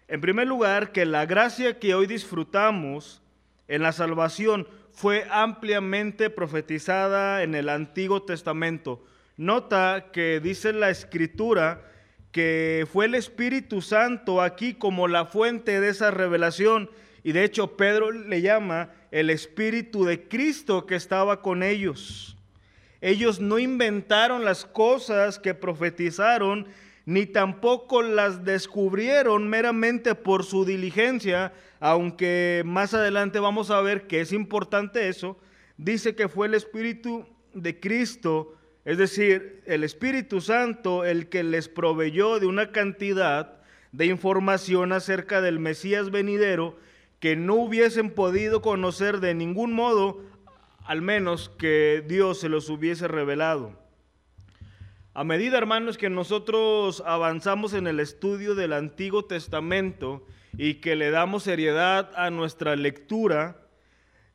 En 0.07 0.21
primer 0.21 0.47
lugar, 0.47 0.93
que 0.93 1.05
la 1.05 1.27
gracia 1.27 1.79
que 1.79 1.95
hoy 1.95 2.07
disfrutamos 2.07 3.21
en 3.67 3.83
la 3.83 3.93
salvación 3.93 4.69
fue 4.93 5.27
ampliamente 5.31 6.31
profetizada 6.31 7.43
en 7.43 7.55
el 7.55 7.69
Antiguo 7.69 8.23
Testamento. 8.23 9.05
Nota 9.37 10.07
que 10.13 10.41
dice 10.41 10.73
la 10.73 10.91
escritura 10.91 11.83
que 12.33 12.87
fue 12.93 13.07
el 13.07 13.15
Espíritu 13.15 13.81
Santo 13.81 14.43
aquí 14.43 14.75
como 14.75 15.09
la 15.09 15.27
fuente 15.27 15.81
de 15.81 15.89
esa 15.89 16.11
revelación. 16.11 16.91
Y 17.23 17.33
de 17.33 17.45
hecho 17.45 17.77
Pedro 17.77 18.11
le 18.11 18.43
llama 18.43 18.91
el 19.11 19.31
Espíritu 19.31 20.05
de 20.05 20.29
Cristo 20.29 20.87
que 20.87 20.95
estaba 20.95 21.43
con 21.43 21.63
ellos. 21.63 22.37
Ellos 23.01 23.41
no 23.41 23.59
inventaron 23.59 24.45
las 24.45 24.65
cosas 24.65 25.39
que 25.39 25.55
profetizaron, 25.55 26.67
ni 27.07 27.27
tampoco 27.27 28.03
las 28.03 28.45
descubrieron 28.45 29.49
meramente 29.49 30.15
por 30.15 30.45
su 30.45 30.65
diligencia, 30.65 31.53
aunque 31.81 32.63
más 32.65 32.95
adelante 32.95 33.39
vamos 33.39 33.71
a 33.71 33.81
ver 33.81 34.07
que 34.07 34.21
es 34.21 34.33
importante 34.33 35.09
eso, 35.09 35.39
dice 35.77 36.15
que 36.15 36.29
fue 36.29 36.47
el 36.47 36.55
Espíritu 36.55 37.27
de 37.55 37.79
Cristo, 37.79 38.55
es 38.85 38.99
decir, 38.99 39.63
el 39.67 39.85
Espíritu 39.85 40.41
Santo, 40.41 41.05
el 41.05 41.29
que 41.29 41.43
les 41.43 41.69
proveyó 41.69 42.41
de 42.41 42.47
una 42.47 42.73
cantidad 42.73 43.61
de 43.93 44.07
información 44.07 44.93
acerca 44.93 45.41
del 45.41 45.59
Mesías 45.59 46.11
venidero 46.11 46.77
que 47.21 47.37
no 47.37 47.55
hubiesen 47.55 48.11
podido 48.11 48.63
conocer 48.63 49.21
de 49.21 49.35
ningún 49.35 49.73
modo, 49.73 50.23
al 50.85 51.03
menos 51.03 51.49
que 51.59 52.05
Dios 52.07 52.41
se 52.41 52.49
los 52.49 52.69
hubiese 52.71 53.09
revelado. 53.09 53.79
A 55.15 55.25
medida, 55.25 55.59
hermanos, 55.59 55.99
que 55.99 56.11
nosotros 56.11 57.03
avanzamos 57.05 57.73
en 57.73 57.89
el 57.89 57.99
estudio 57.99 58.55
del 58.55 58.73
Antiguo 58.73 59.25
Testamento 59.25 60.25
y 60.57 60.75
que 60.75 60.97
le 60.97 61.11
damos 61.11 61.45
seriedad 61.45 62.11
a 62.17 62.31
nuestra 62.31 62.77
lectura, 62.77 63.57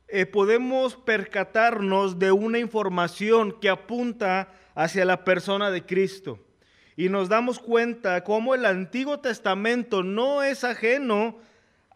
eh, 0.08 0.26
podemos 0.26 0.96
percatarnos 0.96 2.18
de 2.18 2.30
una 2.30 2.58
información 2.58 3.58
que 3.60 3.68
apunta 3.68 4.52
hacia 4.74 5.04
la 5.04 5.24
persona 5.24 5.70
de 5.70 5.84
Cristo. 5.84 6.38
Y 6.96 7.08
nos 7.08 7.28
damos 7.28 7.58
cuenta 7.58 8.22
cómo 8.22 8.54
el 8.54 8.66
Antiguo 8.66 9.18
Testamento 9.18 10.02
no 10.02 10.42
es 10.42 10.62
ajeno 10.62 11.38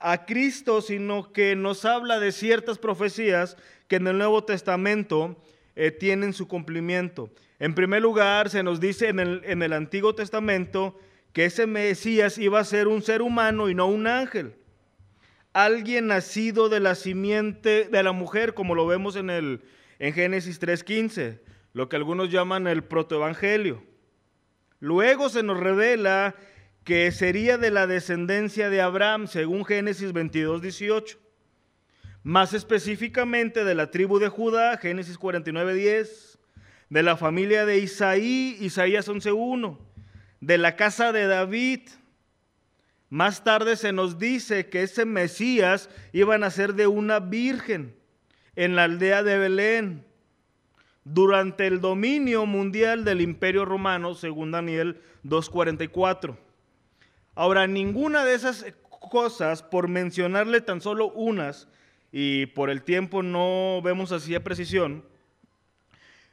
a 0.00 0.24
Cristo, 0.24 0.80
sino 0.80 1.32
que 1.32 1.54
nos 1.54 1.84
habla 1.84 2.18
de 2.18 2.32
ciertas 2.32 2.78
profecías 2.78 3.56
que 3.86 3.96
en 3.96 4.06
el 4.06 4.18
Nuevo 4.18 4.44
Testamento 4.44 5.36
eh, 5.76 5.90
tienen 5.90 6.32
su 6.32 6.48
cumplimiento. 6.48 7.30
En 7.60 7.74
primer 7.74 8.02
lugar, 8.02 8.50
se 8.50 8.62
nos 8.62 8.80
dice 8.80 9.08
en 9.08 9.20
el, 9.20 9.42
en 9.44 9.62
el 9.62 9.72
Antiguo 9.72 10.14
Testamento 10.14 10.98
que 11.32 11.44
ese 11.44 11.66
Mesías 11.66 12.38
iba 12.38 12.60
a 12.60 12.64
ser 12.64 12.88
un 12.88 13.02
ser 13.02 13.22
humano 13.22 13.68
y 13.68 13.74
no 13.74 13.86
un 13.86 14.06
ángel. 14.06 14.54
Alguien 15.52 16.08
nacido 16.08 16.68
de 16.68 16.80
la 16.80 16.94
simiente 16.94 17.88
de 17.90 18.02
la 18.02 18.12
mujer, 18.12 18.54
como 18.54 18.74
lo 18.74 18.86
vemos 18.86 19.16
en, 19.16 19.30
el, 19.30 19.62
en 19.98 20.12
Génesis 20.12 20.60
3.15, 20.60 21.40
lo 21.72 21.88
que 21.88 21.96
algunos 21.96 22.30
llaman 22.30 22.66
el 22.66 22.84
protoevangelio. 22.84 23.82
Luego 24.80 25.28
se 25.28 25.42
nos 25.42 25.58
revela 25.58 26.34
que 26.84 27.10
sería 27.12 27.58
de 27.58 27.70
la 27.70 27.86
descendencia 27.86 28.70
de 28.70 28.80
Abraham, 28.80 29.26
según 29.26 29.64
Génesis 29.64 30.12
22.18. 30.14 31.18
Más 32.22 32.52
específicamente 32.54 33.64
de 33.64 33.74
la 33.74 33.90
tribu 33.90 34.18
de 34.18 34.28
Judá, 34.28 34.76
Génesis 34.76 35.18
49.10 35.18 36.38
de 36.90 37.02
la 37.02 37.16
familia 37.16 37.66
de 37.66 37.78
Isaí, 37.78 38.56
Isaías 38.60 39.08
11.1, 39.08 39.78
de 40.40 40.58
la 40.58 40.76
casa 40.76 41.12
de 41.12 41.26
David. 41.26 41.80
Más 43.10 43.44
tarde 43.44 43.76
se 43.76 43.92
nos 43.92 44.18
dice 44.18 44.68
que 44.68 44.82
ese 44.82 45.04
Mesías 45.04 45.88
iba 46.12 46.34
a 46.34 46.38
nacer 46.38 46.74
de 46.74 46.86
una 46.86 47.20
virgen 47.20 47.96
en 48.56 48.76
la 48.76 48.84
aldea 48.84 49.22
de 49.22 49.38
Belén 49.38 50.04
durante 51.04 51.66
el 51.66 51.80
dominio 51.80 52.44
mundial 52.44 53.04
del 53.04 53.20
imperio 53.20 53.64
romano, 53.64 54.14
según 54.14 54.50
Daniel 54.50 55.00
2.44. 55.24 56.36
Ahora, 57.34 57.66
ninguna 57.66 58.24
de 58.24 58.34
esas 58.34 58.66
cosas, 58.90 59.62
por 59.62 59.88
mencionarle 59.88 60.60
tan 60.60 60.80
solo 60.80 61.10
unas, 61.12 61.68
y 62.12 62.46
por 62.46 62.68
el 62.70 62.82
tiempo 62.82 63.22
no 63.22 63.80
vemos 63.82 64.12
así 64.12 64.34
a 64.34 64.44
precisión, 64.44 65.04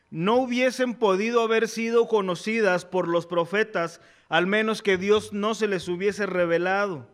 no 0.09 0.35
hubiesen 0.35 0.93
podido 0.93 1.41
haber 1.41 1.67
sido 1.67 2.07
conocidas 2.07 2.85
por 2.85 3.07
los 3.07 3.25
profetas, 3.25 4.01
al 4.29 4.47
menos 4.47 4.81
que 4.81 4.97
Dios 4.97 5.33
no 5.33 5.55
se 5.55 5.67
les 5.67 5.87
hubiese 5.87 6.25
revelado. 6.25 7.07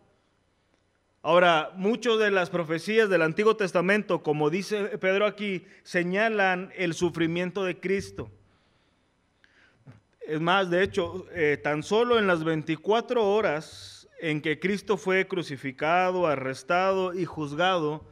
Ahora, 1.23 1.71
muchas 1.75 2.17
de 2.17 2.31
las 2.31 2.49
profecías 2.49 3.09
del 3.09 3.21
Antiguo 3.21 3.55
Testamento, 3.55 4.23
como 4.23 4.49
dice 4.49 4.97
Pedro 4.97 5.27
aquí, 5.27 5.65
señalan 5.83 6.71
el 6.75 6.95
sufrimiento 6.95 7.63
de 7.63 7.79
Cristo. 7.79 8.31
Es 10.21 10.41
más, 10.41 10.69
de 10.69 10.81
hecho, 10.81 11.27
eh, 11.33 11.59
tan 11.61 11.83
solo 11.83 12.17
en 12.17 12.25
las 12.25 12.43
24 12.43 13.27
horas 13.27 14.07
en 14.19 14.41
que 14.41 14.59
Cristo 14.59 14.97
fue 14.97 15.27
crucificado, 15.27 16.25
arrestado 16.25 17.13
y 17.13 17.25
juzgado, 17.25 18.05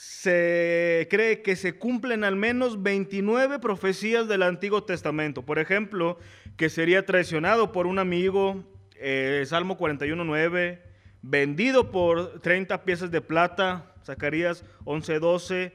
se 0.00 1.06
cree 1.10 1.42
que 1.42 1.56
se 1.56 1.78
cumplen 1.78 2.24
al 2.24 2.34
menos 2.34 2.82
29 2.82 3.58
profecías 3.58 4.28
del 4.28 4.42
Antiguo 4.42 4.82
Testamento. 4.82 5.42
Por 5.42 5.58
ejemplo, 5.58 6.18
que 6.56 6.70
sería 6.70 7.04
traicionado 7.04 7.70
por 7.70 7.86
un 7.86 7.98
amigo, 7.98 8.64
eh, 8.96 9.44
Salmo 9.46 9.76
41.9, 9.76 10.80
vendido 11.20 11.90
por 11.90 12.40
30 12.40 12.82
piezas 12.84 13.10
de 13.10 13.20
plata, 13.20 13.94
Zacarías 14.02 14.64
11.12, 14.86 15.74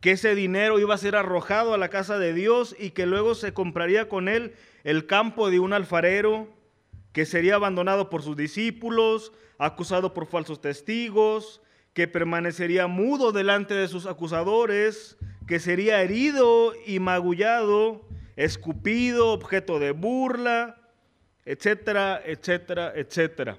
que 0.00 0.12
ese 0.12 0.34
dinero 0.34 0.80
iba 0.80 0.94
a 0.94 0.98
ser 0.98 1.14
arrojado 1.14 1.74
a 1.74 1.78
la 1.78 1.90
casa 1.90 2.18
de 2.18 2.32
Dios 2.32 2.74
y 2.78 2.92
que 2.92 3.04
luego 3.04 3.34
se 3.34 3.52
compraría 3.52 4.08
con 4.08 4.28
él 4.28 4.54
el 4.84 5.04
campo 5.04 5.50
de 5.50 5.58
un 5.58 5.74
alfarero, 5.74 6.48
que 7.12 7.26
sería 7.26 7.56
abandonado 7.56 8.08
por 8.08 8.22
sus 8.22 8.38
discípulos, 8.38 9.34
acusado 9.58 10.14
por 10.14 10.26
falsos 10.26 10.62
testigos, 10.62 11.60
que 11.96 12.06
permanecería 12.06 12.88
mudo 12.88 13.32
delante 13.32 13.72
de 13.72 13.88
sus 13.88 14.04
acusadores, 14.04 15.16
que 15.46 15.58
sería 15.58 16.02
herido 16.02 16.74
y 16.86 16.98
magullado, 16.98 18.06
escupido, 18.36 19.32
objeto 19.32 19.78
de 19.78 19.92
burla, 19.92 20.78
etcétera, 21.46 22.20
etcétera, 22.22 22.92
etcétera. 22.94 23.58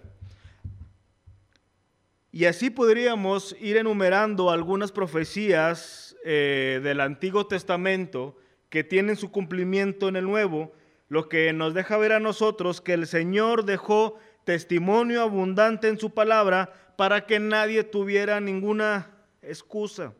Y 2.31 2.45
así 2.45 2.69
podríamos 2.69 3.55
ir 3.59 3.75
enumerando 3.75 4.51
algunas 4.51 4.91
profecías 4.91 6.15
eh, 6.23 6.79
del 6.83 7.01
Antiguo 7.01 7.47
Testamento 7.47 8.37
que 8.69 8.83
tienen 8.83 9.15
su 9.15 9.31
cumplimiento 9.31 10.09
en 10.09 10.15
el 10.15 10.25
Nuevo, 10.25 10.73
lo 11.09 11.27
que 11.27 11.53
nos 11.53 11.73
deja 11.73 11.97
ver 11.97 12.11
a 12.11 12.19
nosotros 12.19 12.81
que 12.81 12.93
el 12.93 13.07
Señor 13.07 13.65
dejó 13.65 14.19
testimonio 14.43 15.23
abundante 15.23 15.87
en 15.87 15.97
su 15.97 16.11
palabra 16.13 16.71
para 16.97 17.25
que 17.25 17.39
nadie 17.39 17.85
tuviera 17.85 18.41
ninguna 18.41 19.09
excusa. 19.41 20.13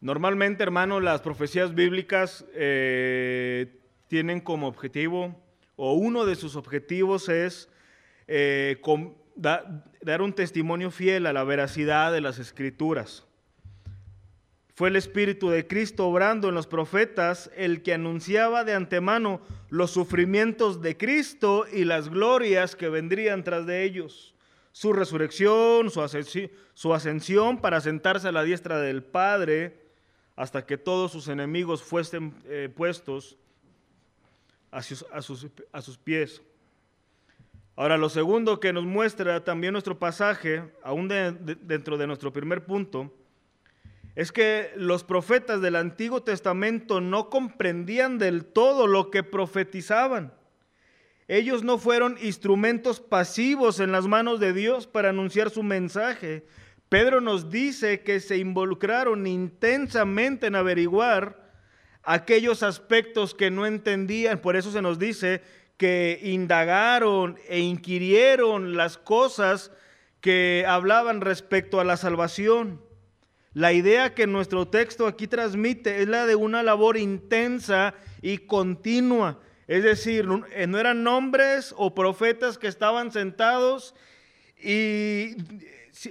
Normalmente, 0.00 0.62
hermano, 0.62 1.00
las 1.00 1.20
profecías 1.20 1.74
bíblicas 1.74 2.46
eh, 2.54 3.80
tienen 4.08 4.40
como 4.40 4.68
objetivo, 4.68 5.38
o 5.76 5.94
uno 5.94 6.24
de 6.24 6.36
sus 6.36 6.56
objetivos 6.56 7.28
es 7.28 7.68
eh, 8.28 8.80
dar 9.36 10.22
un 10.22 10.32
testimonio 10.32 10.90
fiel 10.90 11.26
a 11.26 11.32
la 11.32 11.44
veracidad 11.44 12.12
de 12.12 12.20
las 12.20 12.38
escrituras. 12.38 13.26
Fue 14.74 14.88
el 14.88 14.96
Espíritu 14.96 15.50
de 15.50 15.66
Cristo 15.66 16.06
obrando 16.06 16.48
en 16.48 16.54
los 16.54 16.66
profetas 16.66 17.50
el 17.56 17.82
que 17.82 17.92
anunciaba 17.92 18.64
de 18.64 18.74
antemano 18.74 19.42
los 19.68 19.90
sufrimientos 19.90 20.80
de 20.80 20.96
Cristo 20.96 21.66
y 21.70 21.84
las 21.84 22.08
glorias 22.08 22.76
que 22.76 22.88
vendrían 22.88 23.44
tras 23.44 23.66
de 23.66 23.82
ellos. 23.82 24.34
Su 24.72 24.92
resurrección, 24.92 25.90
su 25.90 26.92
ascensión 26.94 27.60
para 27.60 27.80
sentarse 27.80 28.28
a 28.28 28.32
la 28.32 28.44
diestra 28.44 28.78
del 28.78 29.02
Padre 29.02 29.80
hasta 30.36 30.64
que 30.64 30.78
todos 30.78 31.12
sus 31.12 31.28
enemigos 31.28 31.82
fuesen 31.82 32.34
eh, 32.46 32.72
puestos 32.74 33.36
a 34.70 34.82
sus, 34.82 35.04
a 35.72 35.82
sus 35.82 35.98
pies. 35.98 36.42
Ahora, 37.76 37.96
lo 37.96 38.08
segundo 38.08 38.60
que 38.60 38.72
nos 38.72 38.84
muestra 38.84 39.42
también 39.42 39.72
nuestro 39.72 39.98
pasaje, 39.98 40.70
aún 40.82 41.08
dentro 41.08 41.96
de 41.96 42.06
nuestro 42.06 42.32
primer 42.32 42.64
punto, 42.64 43.12
es 44.14 44.32
que 44.32 44.70
los 44.76 45.02
profetas 45.04 45.60
del 45.60 45.76
Antiguo 45.76 46.22
Testamento 46.22 47.00
no 47.00 47.30
comprendían 47.30 48.18
del 48.18 48.44
todo 48.44 48.86
lo 48.86 49.10
que 49.10 49.22
profetizaban. 49.22 50.34
Ellos 51.32 51.62
no 51.62 51.78
fueron 51.78 52.18
instrumentos 52.20 52.98
pasivos 52.98 53.78
en 53.78 53.92
las 53.92 54.08
manos 54.08 54.40
de 54.40 54.52
Dios 54.52 54.88
para 54.88 55.10
anunciar 55.10 55.48
su 55.50 55.62
mensaje. 55.62 56.44
Pedro 56.88 57.20
nos 57.20 57.50
dice 57.50 58.00
que 58.00 58.18
se 58.18 58.38
involucraron 58.38 59.24
intensamente 59.28 60.48
en 60.48 60.56
averiguar 60.56 61.52
aquellos 62.02 62.64
aspectos 62.64 63.32
que 63.32 63.52
no 63.52 63.64
entendían. 63.64 64.40
Por 64.40 64.56
eso 64.56 64.72
se 64.72 64.82
nos 64.82 64.98
dice 64.98 65.40
que 65.76 66.18
indagaron 66.20 67.38
e 67.48 67.60
inquirieron 67.60 68.76
las 68.76 68.98
cosas 68.98 69.70
que 70.20 70.64
hablaban 70.66 71.20
respecto 71.20 71.78
a 71.78 71.84
la 71.84 71.96
salvación. 71.96 72.82
La 73.54 73.72
idea 73.72 74.16
que 74.16 74.26
nuestro 74.26 74.66
texto 74.66 75.06
aquí 75.06 75.28
transmite 75.28 76.02
es 76.02 76.08
la 76.08 76.26
de 76.26 76.34
una 76.34 76.64
labor 76.64 76.96
intensa 76.96 77.94
y 78.20 78.38
continua. 78.38 79.38
Es 79.70 79.84
decir, 79.84 80.26
eh, 80.50 80.66
no 80.66 80.80
eran 80.80 81.04
nombres 81.04 81.72
o 81.76 81.94
profetas 81.94 82.58
que 82.58 82.66
estaban 82.66 83.12
sentados 83.12 83.94
y 84.60 85.36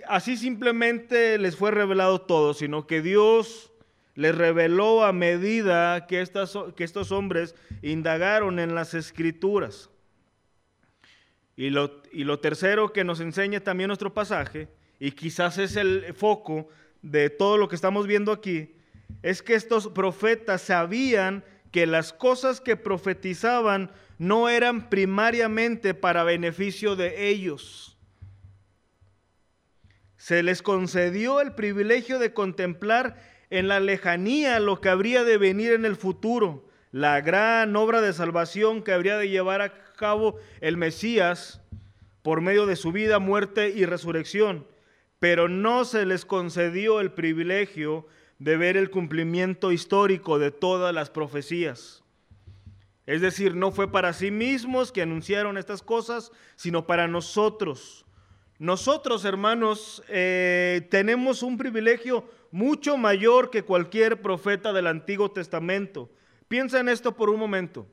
así 0.07 0.37
simplemente 0.37 1.37
les 1.37 1.57
fue 1.57 1.71
revelado 1.71 2.21
todo, 2.21 2.53
sino 2.53 2.87
que 2.87 3.01
Dios 3.01 3.73
les 4.15 4.33
reveló 4.33 5.03
a 5.03 5.11
medida 5.11 6.07
que 6.07 6.21
estos 6.21 7.11
hombres 7.11 7.53
indagaron 7.81 8.59
en 8.59 8.75
las 8.75 8.93
escrituras. 8.93 9.89
Y 11.57 11.69
lo, 11.69 12.01
y 12.13 12.23
lo 12.23 12.39
tercero 12.39 12.93
que 12.93 13.03
nos 13.03 13.19
enseña 13.19 13.59
también 13.59 13.89
nuestro 13.89 14.13
pasaje, 14.13 14.69
y 15.01 15.11
quizás 15.11 15.57
es 15.57 15.75
el 15.75 16.13
foco 16.13 16.69
de 17.01 17.29
todo 17.29 17.57
lo 17.57 17.67
que 17.67 17.75
estamos 17.75 18.07
viendo 18.07 18.31
aquí, 18.31 18.73
es 19.21 19.41
que 19.41 19.55
estos 19.55 19.89
profetas 19.89 20.61
sabían 20.61 21.43
que 21.71 21.85
las 21.85 22.13
cosas 22.13 22.61
que 22.61 22.75
profetizaban 22.75 23.91
no 24.17 24.49
eran 24.49 24.89
primariamente 24.89 25.93
para 25.93 26.23
beneficio 26.23 26.95
de 26.95 27.29
ellos. 27.29 27.97
Se 30.17 30.43
les 30.43 30.61
concedió 30.61 31.39
el 31.41 31.53
privilegio 31.53 32.19
de 32.19 32.33
contemplar 32.33 33.15
en 33.49 33.67
la 33.67 33.79
lejanía 33.79 34.59
lo 34.59 34.81
que 34.81 34.89
habría 34.89 35.23
de 35.23 35.37
venir 35.37 35.71
en 35.71 35.85
el 35.85 35.95
futuro, 35.95 36.67
la 36.91 37.21
gran 37.21 37.75
obra 37.75 38.01
de 38.01 38.13
salvación 38.13 38.83
que 38.83 38.91
habría 38.91 39.17
de 39.17 39.29
llevar 39.29 39.61
a 39.61 39.73
cabo 39.93 40.37
el 40.59 40.75
Mesías 40.75 41.61
por 42.21 42.41
medio 42.41 42.65
de 42.65 42.75
su 42.75 42.91
vida, 42.91 43.19
muerte 43.19 43.69
y 43.69 43.85
resurrección. 43.85 44.67
Pero 45.19 45.47
no 45.47 45.85
se 45.85 46.05
les 46.05 46.25
concedió 46.25 46.99
el 46.99 47.11
privilegio 47.11 48.07
de 48.39 48.57
ver 48.57 48.77
el 48.77 48.89
cumplimiento 48.89 49.71
histórico 49.71 50.39
de 50.39 50.51
todas 50.51 50.93
las 50.93 51.09
profecías. 51.09 52.03
Es 53.05 53.21
decir, 53.21 53.55
no 53.55 53.71
fue 53.71 53.91
para 53.91 54.13
sí 54.13 54.31
mismos 54.31 54.91
que 54.91 55.01
anunciaron 55.01 55.57
estas 55.57 55.81
cosas, 55.81 56.31
sino 56.55 56.85
para 56.87 57.07
nosotros. 57.07 58.05
Nosotros, 58.59 59.25
hermanos, 59.25 60.03
eh, 60.07 60.87
tenemos 60.89 61.43
un 61.43 61.57
privilegio 61.57 62.29
mucho 62.51 62.97
mayor 62.97 63.49
que 63.49 63.63
cualquier 63.63 64.21
profeta 64.21 64.73
del 64.73 64.87
Antiguo 64.87 65.31
Testamento. 65.31 66.09
Piensa 66.47 66.79
en 66.79 66.89
esto 66.89 67.15
por 67.15 67.29
un 67.29 67.39
momento. 67.39 67.87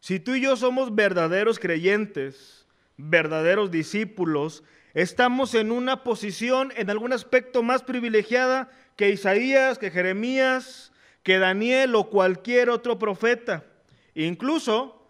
Si 0.00 0.20
tú 0.20 0.34
y 0.34 0.42
yo 0.42 0.56
somos 0.56 0.94
verdaderos 0.94 1.58
creyentes, 1.58 2.66
verdaderos 2.96 3.70
discípulos, 3.70 4.62
estamos 4.92 5.54
en 5.54 5.72
una 5.72 6.04
posición 6.04 6.72
en 6.76 6.90
algún 6.90 7.12
aspecto 7.12 7.62
más 7.62 7.82
privilegiada 7.82 8.70
que 8.96 9.10
Isaías, 9.10 9.78
que 9.78 9.90
Jeremías, 9.90 10.92
que 11.22 11.38
Daniel 11.38 11.94
o 11.94 12.10
cualquier 12.10 12.70
otro 12.70 12.98
profeta. 12.98 13.64
Incluso 14.14 15.04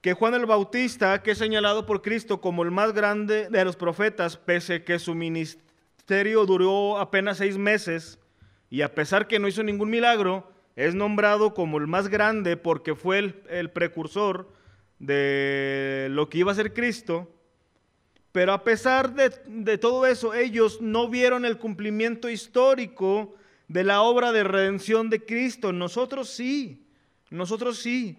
que 0.00 0.12
Juan 0.12 0.34
el 0.34 0.44
Bautista, 0.44 1.22
que 1.22 1.30
es 1.30 1.38
señalado 1.38 1.86
por 1.86 2.02
Cristo 2.02 2.40
como 2.40 2.62
el 2.62 2.70
más 2.70 2.92
grande 2.92 3.48
de 3.48 3.64
los 3.64 3.74
profetas, 3.74 4.36
pese 4.36 4.84
que 4.84 4.98
su 4.98 5.14
ministerio 5.14 6.44
duró 6.44 6.98
apenas 6.98 7.38
seis 7.38 7.56
meses 7.56 8.18
y 8.68 8.82
a 8.82 8.94
pesar 8.94 9.26
que 9.26 9.38
no 9.38 9.48
hizo 9.48 9.62
ningún 9.62 9.88
milagro, 9.88 10.52
es 10.76 10.94
nombrado 10.94 11.54
como 11.54 11.78
el 11.78 11.86
más 11.86 12.08
grande 12.08 12.56
porque 12.56 12.94
fue 12.94 13.34
el, 13.48 13.70
precursor 13.70 14.52
de 14.98 16.08
lo 16.10 16.28
que 16.28 16.38
iba 16.38 16.52
a 16.52 16.56
ser 16.56 16.74
Cristo. 16.74 17.32
Pero 18.34 18.52
a 18.52 18.64
pesar 18.64 19.14
de, 19.14 19.78
todo 19.78 20.06
eso, 20.06 20.34
ellos 20.34 20.80
no 20.80 21.08
vieron 21.08 21.44
el 21.44 21.56
cumplimiento 21.56 22.28
histórico 22.28 23.36
de 23.68 23.84
la 23.84 24.02
obra 24.02 24.32
de 24.32 24.42
redención 24.42 25.08
de 25.08 25.24
Cristo. 25.24 25.72
Nosotros 25.72 26.30
sí, 26.30 26.84
nosotros 27.30 27.78
sí. 27.78 28.18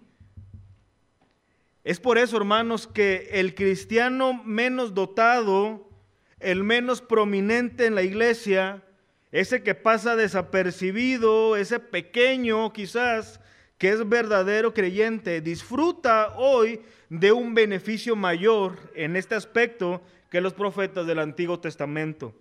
Es 1.84 2.00
por 2.00 2.16
eso, 2.16 2.38
hermanos, 2.38 2.86
que 2.86 3.28
el 3.30 3.54
cristiano 3.54 4.42
menos 4.42 4.94
dotado 4.94 5.86
el 6.40 6.64
menos 6.64 7.02
prominente 7.02 7.84
en 7.84 7.94
la 7.94 8.02
iglesia, 8.02 8.82
ese 9.32 9.62
que 9.62 9.74
pasa 9.74 10.16
desapercibido, 10.16 11.56
ese 11.56 11.78
pequeño 11.78 12.72
quizás, 12.72 13.38
que 13.78 13.90
es 13.90 14.08
verdadero 14.08 14.72
creyente, 14.72 15.40
disfruta 15.40 16.34
hoy 16.36 16.80
de 17.08 17.32
un 17.32 17.54
beneficio 17.54 18.16
mayor 18.16 18.78
en 18.94 19.16
este 19.16 19.34
aspecto 19.34 20.00
que 20.30 20.40
los 20.40 20.54
profetas 20.54 21.06
del 21.06 21.18
Antiguo 21.18 21.60
Testamento. 21.60 22.34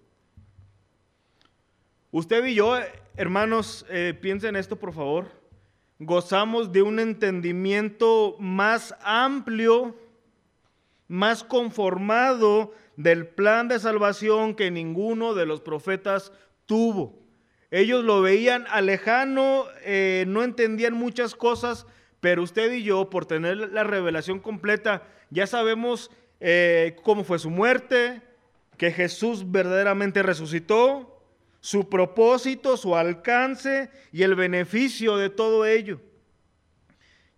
Usted 2.12 2.46
y 2.46 2.56
yo, 2.56 2.78
hermanos, 3.18 3.86
eh, 3.90 4.18
piensen 4.20 4.56
esto 4.56 4.78
por 4.78 4.94
favor, 4.94 5.28
gozamos 6.00 6.72
de 6.72 6.82
un 6.82 7.00
entendimiento 7.00 8.38
más 8.40 8.96
amplio, 9.02 9.96
más 11.08 11.44
conformado 11.44 12.74
del 12.96 13.28
plan 13.28 13.68
de 13.68 13.80
salvación 13.80 14.56
que 14.56 14.72
ninguno 14.72 15.34
de 15.34 15.46
los 15.46 15.60
profetas 15.60 16.32
tuvo. 16.66 17.25
Ellos 17.76 18.06
lo 18.06 18.22
veían 18.22 18.66
alejano, 18.70 19.66
eh, 19.84 20.24
no 20.30 20.44
entendían 20.44 20.94
muchas 20.94 21.36
cosas, 21.36 21.86
pero 22.22 22.42
usted 22.42 22.72
y 22.72 22.84
yo, 22.84 23.10
por 23.10 23.26
tener 23.26 23.58
la 23.58 23.84
revelación 23.84 24.40
completa, 24.40 25.04
ya 25.30 25.46
sabemos 25.46 26.10
eh, 26.40 26.96
cómo 27.04 27.26
fue 27.26 27.38
su 27.38 27.50
muerte, 27.50 28.22
que 28.78 28.92
Jesús 28.92 29.52
verdaderamente 29.52 30.24
resucitó, 30.24 31.22
su 31.60 31.90
propósito, 31.90 32.78
su 32.78 32.96
alcance 32.96 33.90
y 34.14 34.24
el 34.24 34.36
beneficio 34.36 35.18
de 35.18 35.30
todo 35.30 35.66
ello. 35.66 36.00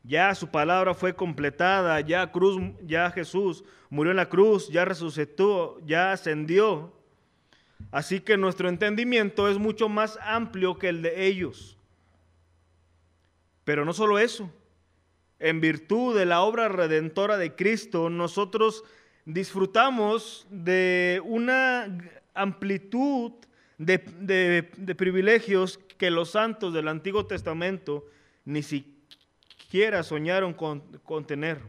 Ya 0.04 0.36
su 0.36 0.52
palabra 0.52 0.93
fue 0.93 1.15
completada, 1.15 2.00
ya, 2.02 2.32
cruz, 2.32 2.62
ya 2.84 3.10
Jesús 3.10 3.63
murió 3.89 4.12
en 4.12 4.17
la 4.17 4.30
cruz, 4.30 4.69
ya 4.69 4.86
resucitó, 4.86 5.80
ya 5.84 6.12
ascendió. 6.12 6.93
Así 7.91 8.19
que 8.19 8.37
nuestro 8.37 8.69
entendimiento 8.69 9.49
es 9.49 9.57
mucho 9.57 9.89
más 9.89 10.19
amplio 10.21 10.77
que 10.77 10.89
el 10.89 11.01
de 11.01 11.25
ellos. 11.25 11.77
Pero 13.63 13.85
no 13.85 13.93
solo 13.93 14.19
eso, 14.19 14.51
en 15.39 15.61
virtud 15.61 16.17
de 16.17 16.25
la 16.25 16.41
obra 16.41 16.67
redentora 16.67 17.37
de 17.37 17.55
Cristo, 17.55 18.09
nosotros 18.09 18.83
disfrutamos 19.25 20.47
de 20.49 21.21
una 21.25 21.97
amplitud 22.33 23.33
de, 23.77 24.95
privilegios 24.97 25.77
que 25.97 26.09
los 26.09 26.31
santos 26.31 26.73
del 26.73 26.87
Antiguo 26.87 27.25
Testamento 27.25 28.05
ni 28.45 28.63
siquiera 28.63 30.03
soñaron 30.03 30.53
con, 30.53 30.81
tener. 31.25 31.61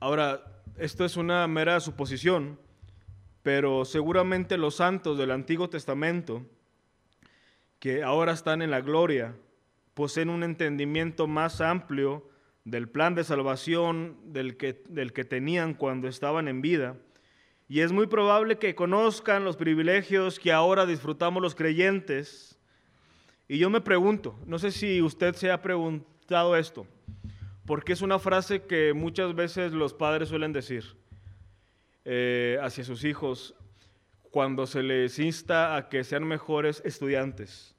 Ahora, 0.00 0.51
esto 0.76 1.04
es 1.04 1.16
una 1.16 1.46
mera 1.46 1.80
suposición, 1.80 2.58
pero 3.42 3.84
seguramente 3.84 4.56
los 4.56 4.76
santos 4.76 5.18
del 5.18 5.30
Antiguo 5.30 5.68
Testamento, 5.68 6.46
que 7.78 8.02
ahora 8.02 8.32
están 8.32 8.62
en 8.62 8.70
la 8.70 8.80
gloria, 8.80 9.34
poseen 9.94 10.30
un 10.30 10.42
entendimiento 10.42 11.26
más 11.26 11.60
amplio 11.60 12.28
del 12.64 12.88
plan 12.88 13.14
de 13.14 13.24
salvación 13.24 14.16
del 14.24 14.56
que, 14.56 14.82
del 14.88 15.12
que 15.12 15.24
tenían 15.24 15.74
cuando 15.74 16.08
estaban 16.08 16.48
en 16.48 16.62
vida. 16.62 16.96
Y 17.68 17.80
es 17.80 17.92
muy 17.92 18.06
probable 18.06 18.58
que 18.58 18.74
conozcan 18.74 19.44
los 19.44 19.56
privilegios 19.56 20.38
que 20.38 20.52
ahora 20.52 20.86
disfrutamos 20.86 21.42
los 21.42 21.54
creyentes. 21.54 22.58
Y 23.48 23.58
yo 23.58 23.70
me 23.70 23.80
pregunto, 23.80 24.38
no 24.46 24.58
sé 24.58 24.70
si 24.70 25.02
usted 25.02 25.34
se 25.34 25.50
ha 25.50 25.60
preguntado 25.60 26.56
esto, 26.56 26.86
porque 27.72 27.94
es 27.94 28.02
una 28.02 28.18
frase 28.18 28.64
que 28.64 28.92
muchas 28.92 29.34
veces 29.34 29.72
los 29.72 29.94
padres 29.94 30.28
suelen 30.28 30.52
decir 30.52 30.84
eh, 32.04 32.58
hacia 32.60 32.84
sus 32.84 33.02
hijos 33.02 33.54
cuando 34.30 34.66
se 34.66 34.82
les 34.82 35.18
insta 35.18 35.74
a 35.74 35.88
que 35.88 36.04
sean 36.04 36.24
mejores 36.24 36.82
estudiantes. 36.84 37.74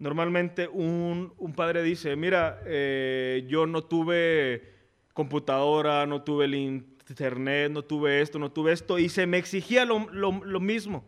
Normalmente 0.00 0.66
un, 0.66 1.32
padre 1.54 1.84
dice, 1.84 2.16
mira, 2.16 2.60
eh, 2.66 3.46
yo 3.46 3.64
no 3.64 3.84
tuve 3.84 4.74
computadora, 5.12 6.04
no 6.04 6.22
tuve 6.22 6.46
el 6.46 6.56
internet, 6.56 7.70
no 7.70 7.82
tuve 7.84 8.22
esto, 8.22 8.40
no 8.40 8.50
tuve 8.50 8.72
esto, 8.72 8.98
y 8.98 9.08
se 9.08 9.28
me 9.28 9.38
exigía 9.38 9.84
lo, 9.84 10.08
lo 10.10 10.58
mismo. 10.58 11.04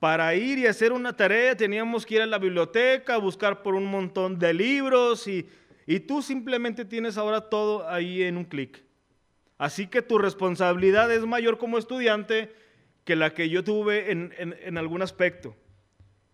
Para 0.00 0.34
ir 0.34 0.58
y 0.58 0.66
hacer 0.66 0.90
una 0.90 1.14
tarea 1.14 1.56
teníamos 1.56 2.04
que 2.04 2.16
ir 2.16 2.22
a 2.22 2.26
la 2.26 2.38
biblioteca, 2.38 3.16
buscar 3.16 3.62
por 3.62 3.76
un 3.76 3.84
montón 3.84 4.40
de 4.40 4.52
libros 4.52 5.28
y 5.28 5.48
y 5.88 6.00
tú 6.00 6.20
simplemente 6.20 6.84
tienes 6.84 7.16
ahora 7.16 7.48
todo 7.48 7.88
ahí 7.88 8.22
en 8.22 8.36
un 8.36 8.44
clic. 8.44 8.84
Así 9.56 9.86
que 9.86 10.02
tu 10.02 10.18
responsabilidad 10.18 11.10
es 11.10 11.24
mayor 11.24 11.56
como 11.56 11.78
estudiante 11.78 12.54
que 13.04 13.16
la 13.16 13.32
que 13.32 13.48
yo 13.48 13.64
tuve 13.64 14.12
en, 14.12 14.76
algún 14.76 15.00
aspecto. 15.00 15.56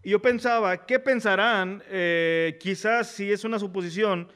Y 0.02 0.10
yo 0.10 0.20
pensaba, 0.20 0.86
¿qué 0.86 0.98
pensarán? 0.98 1.84
Eh, 1.88 2.58
quizás 2.58 3.12
si 3.12 3.30
es 3.30 3.44
una 3.44 3.60
suposición, 3.60 4.26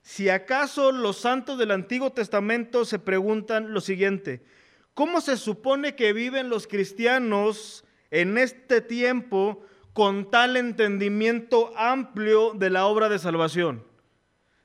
si 0.00 0.30
acaso 0.30 0.92
los 0.92 1.18
santos 1.18 1.58
del 1.58 1.70
Antiguo 1.70 2.12
Testamento 2.12 2.86
se 2.86 2.98
preguntan 2.98 3.74
lo 3.74 3.82
siguiente, 3.82 4.46
¿cómo 4.94 5.20
se 5.20 5.36
supone 5.36 5.94
que 5.94 6.14
viven 6.14 6.48
los 6.48 6.66
cristianos 6.66 7.84
en 8.10 8.38
este 8.38 8.80
tiempo 8.80 9.62
con 9.92 10.30
tal 10.30 10.56
entendimiento 10.56 11.70
amplio 11.76 12.54
de 12.54 12.70
la 12.70 12.86
obra 12.86 13.10
de 13.10 13.18
salvación? 13.18 13.84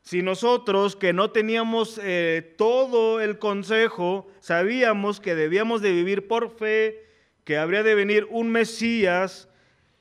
Si 0.10 0.24
nosotros 0.24 0.96
que 0.96 1.14
no 1.14 1.30
teníamos 1.30 2.00
eh, 2.02 2.56
todo 2.58 3.22
el 3.22 3.38
consejo, 3.38 4.28
sabíamos 4.40 5.20
que 5.20 5.36
debíamos 5.36 5.84
de 5.84 5.92
vivir 5.92 6.28
por 6.28 6.50
fe, 6.50 7.06
que 7.44 7.60
habría 7.60 7.84
de 7.84 7.94
venir 7.94 8.26
un 8.32 8.50
Mesías, 8.50 9.50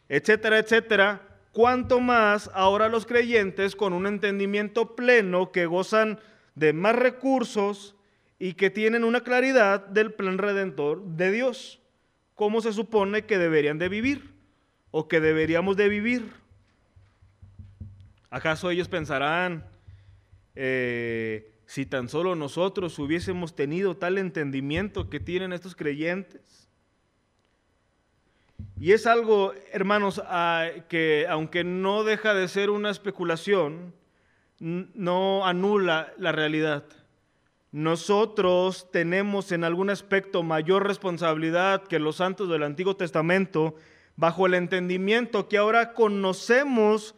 etcétera, 0.08 0.60
etcétera, 0.60 1.20
cuánto 1.52 2.00
más 2.00 2.50
ahora 2.54 2.88
los 2.88 3.04
creyentes 3.04 3.76
con 3.76 3.92
un 3.92 4.06
entendimiento 4.06 4.96
pleno 4.96 5.52
que 5.52 5.66
gozan 5.66 6.18
de 6.54 6.72
más 6.72 6.96
recursos 6.96 7.94
y 8.38 8.54
que 8.54 8.70
tienen 8.70 9.04
una 9.04 9.20
claridad 9.20 9.88
del 9.88 10.14
plan 10.14 10.38
redentor 10.38 11.04
de 11.04 11.32
Dios. 11.32 11.82
¿Cómo 12.34 12.62
se 12.62 12.72
supone 12.72 13.26
que 13.26 13.36
deberían 13.36 13.76
de 13.76 13.90
vivir 13.90 14.32
o 14.90 15.06
que 15.06 15.20
deberíamos 15.20 15.76
de 15.76 15.90
vivir? 15.90 16.32
¿Acaso 18.30 18.70
ellos 18.70 18.88
pensarán, 18.88 19.66
eh, 20.60 21.52
si 21.66 21.86
tan 21.86 22.08
solo 22.08 22.34
nosotros 22.34 22.98
hubiésemos 22.98 23.54
tenido 23.54 23.96
tal 23.96 24.18
entendimiento 24.18 25.08
que 25.08 25.20
tienen 25.20 25.52
estos 25.52 25.76
creyentes. 25.76 26.68
Y 28.80 28.90
es 28.90 29.06
algo, 29.06 29.52
hermanos, 29.72 30.20
que 30.88 31.26
aunque 31.30 31.62
no 31.62 32.02
deja 32.02 32.34
de 32.34 32.48
ser 32.48 32.70
una 32.70 32.90
especulación, 32.90 33.94
no 34.58 35.46
anula 35.46 36.12
la 36.18 36.32
realidad. 36.32 36.84
Nosotros 37.70 38.90
tenemos 38.90 39.52
en 39.52 39.62
algún 39.62 39.90
aspecto 39.90 40.42
mayor 40.42 40.88
responsabilidad 40.88 41.84
que 41.84 42.00
los 42.00 42.16
santos 42.16 42.48
del 42.48 42.64
Antiguo 42.64 42.96
Testamento 42.96 43.76
bajo 44.16 44.46
el 44.46 44.54
entendimiento 44.54 45.48
que 45.48 45.58
ahora 45.58 45.94
conocemos 45.94 47.14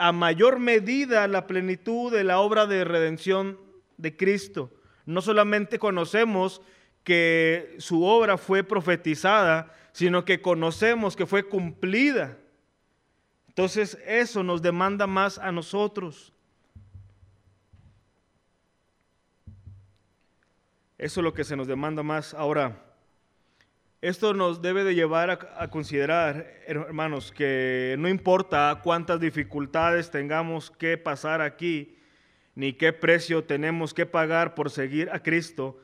a 0.00 0.12
mayor 0.12 0.58
medida 0.58 1.28
la 1.28 1.46
plenitud 1.46 2.10
de 2.10 2.24
la 2.24 2.40
obra 2.40 2.66
de 2.66 2.84
redención 2.84 3.58
de 3.98 4.16
Cristo. 4.16 4.72
No 5.04 5.20
solamente 5.20 5.78
conocemos 5.78 6.62
que 7.04 7.76
su 7.78 8.04
obra 8.04 8.38
fue 8.38 8.64
profetizada, 8.64 9.74
sino 9.92 10.24
que 10.24 10.40
conocemos 10.40 11.16
que 11.16 11.26
fue 11.26 11.46
cumplida. 11.46 12.38
Entonces 13.48 13.98
eso 14.06 14.42
nos 14.42 14.62
demanda 14.62 15.06
más 15.06 15.38
a 15.38 15.52
nosotros. 15.52 16.32
Eso 20.96 21.20
es 21.20 21.24
lo 21.24 21.34
que 21.34 21.44
se 21.44 21.56
nos 21.56 21.66
demanda 21.66 22.02
más 22.02 22.32
ahora. 22.32 22.89
Esto 24.02 24.32
nos 24.32 24.62
debe 24.62 24.82
de 24.82 24.94
llevar 24.94 25.28
a, 25.30 25.68
considerar, 25.68 26.46
hermanos, 26.66 27.32
que 27.32 27.96
no 27.98 28.08
importa 28.08 28.80
cuántas 28.82 29.20
dificultades 29.20 30.10
tengamos 30.10 30.70
que 30.70 30.96
pasar 30.96 31.42
aquí, 31.42 31.98
ni 32.54 32.72
qué 32.72 32.94
precio 32.94 33.44
tenemos 33.44 33.92
que 33.92 34.06
pagar 34.06 34.54
por 34.54 34.70
seguir 34.70 35.10
a 35.12 35.22
Cristo, 35.22 35.78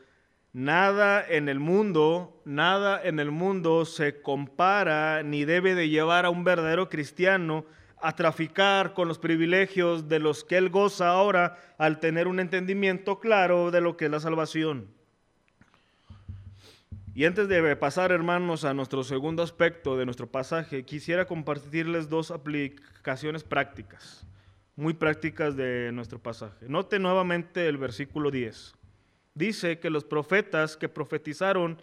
nada 0.54 1.22
en 1.28 1.50
el 1.50 1.60
mundo, 1.60 2.40
nada 2.46 3.02
en 3.04 3.20
el 3.20 3.30
mundo 3.30 3.84
se 3.84 4.22
compara 4.22 5.22
ni 5.22 5.44
debe 5.44 5.74
de 5.74 5.90
llevar 5.90 6.24
a 6.24 6.30
un 6.30 6.42
verdadero 6.42 6.88
cristiano 6.88 7.66
a 8.00 8.16
traficar 8.16 8.94
con 8.94 9.08
los 9.08 9.18
privilegios 9.18 10.08
de 10.08 10.20
los 10.20 10.42
que 10.42 10.56
él 10.56 10.70
goza 10.70 11.10
ahora 11.10 11.58
al 11.76 12.00
tener 12.00 12.28
un 12.28 12.40
entendimiento 12.40 13.20
claro 13.20 13.70
de 13.70 13.82
lo 13.82 13.98
que 13.98 14.06
es 14.06 14.10
la 14.10 14.20
salvación. 14.20 14.95
Y 17.16 17.24
antes 17.24 17.48
de 17.48 17.74
pasar, 17.76 18.12
hermanos, 18.12 18.66
a 18.66 18.74
nuestro 18.74 19.02
segundo 19.02 19.42
aspecto 19.42 19.96
de 19.96 20.04
nuestro 20.04 20.26
pasaje, 20.26 20.84
quisiera 20.84 21.24
compartirles 21.24 22.10
dos 22.10 22.30
aplicaciones 22.30 23.42
prácticas, 23.42 24.26
muy 24.76 24.92
prácticas 24.92 25.56
de 25.56 25.92
nuestro 25.94 26.18
pasaje. 26.18 26.68
Note 26.68 26.98
nuevamente 26.98 27.68
el 27.68 27.78
versículo 27.78 28.30
10. 28.30 28.74
Dice 29.34 29.78
que 29.78 29.88
los 29.88 30.04
profetas 30.04 30.76
que 30.76 30.90
profetizaron 30.90 31.80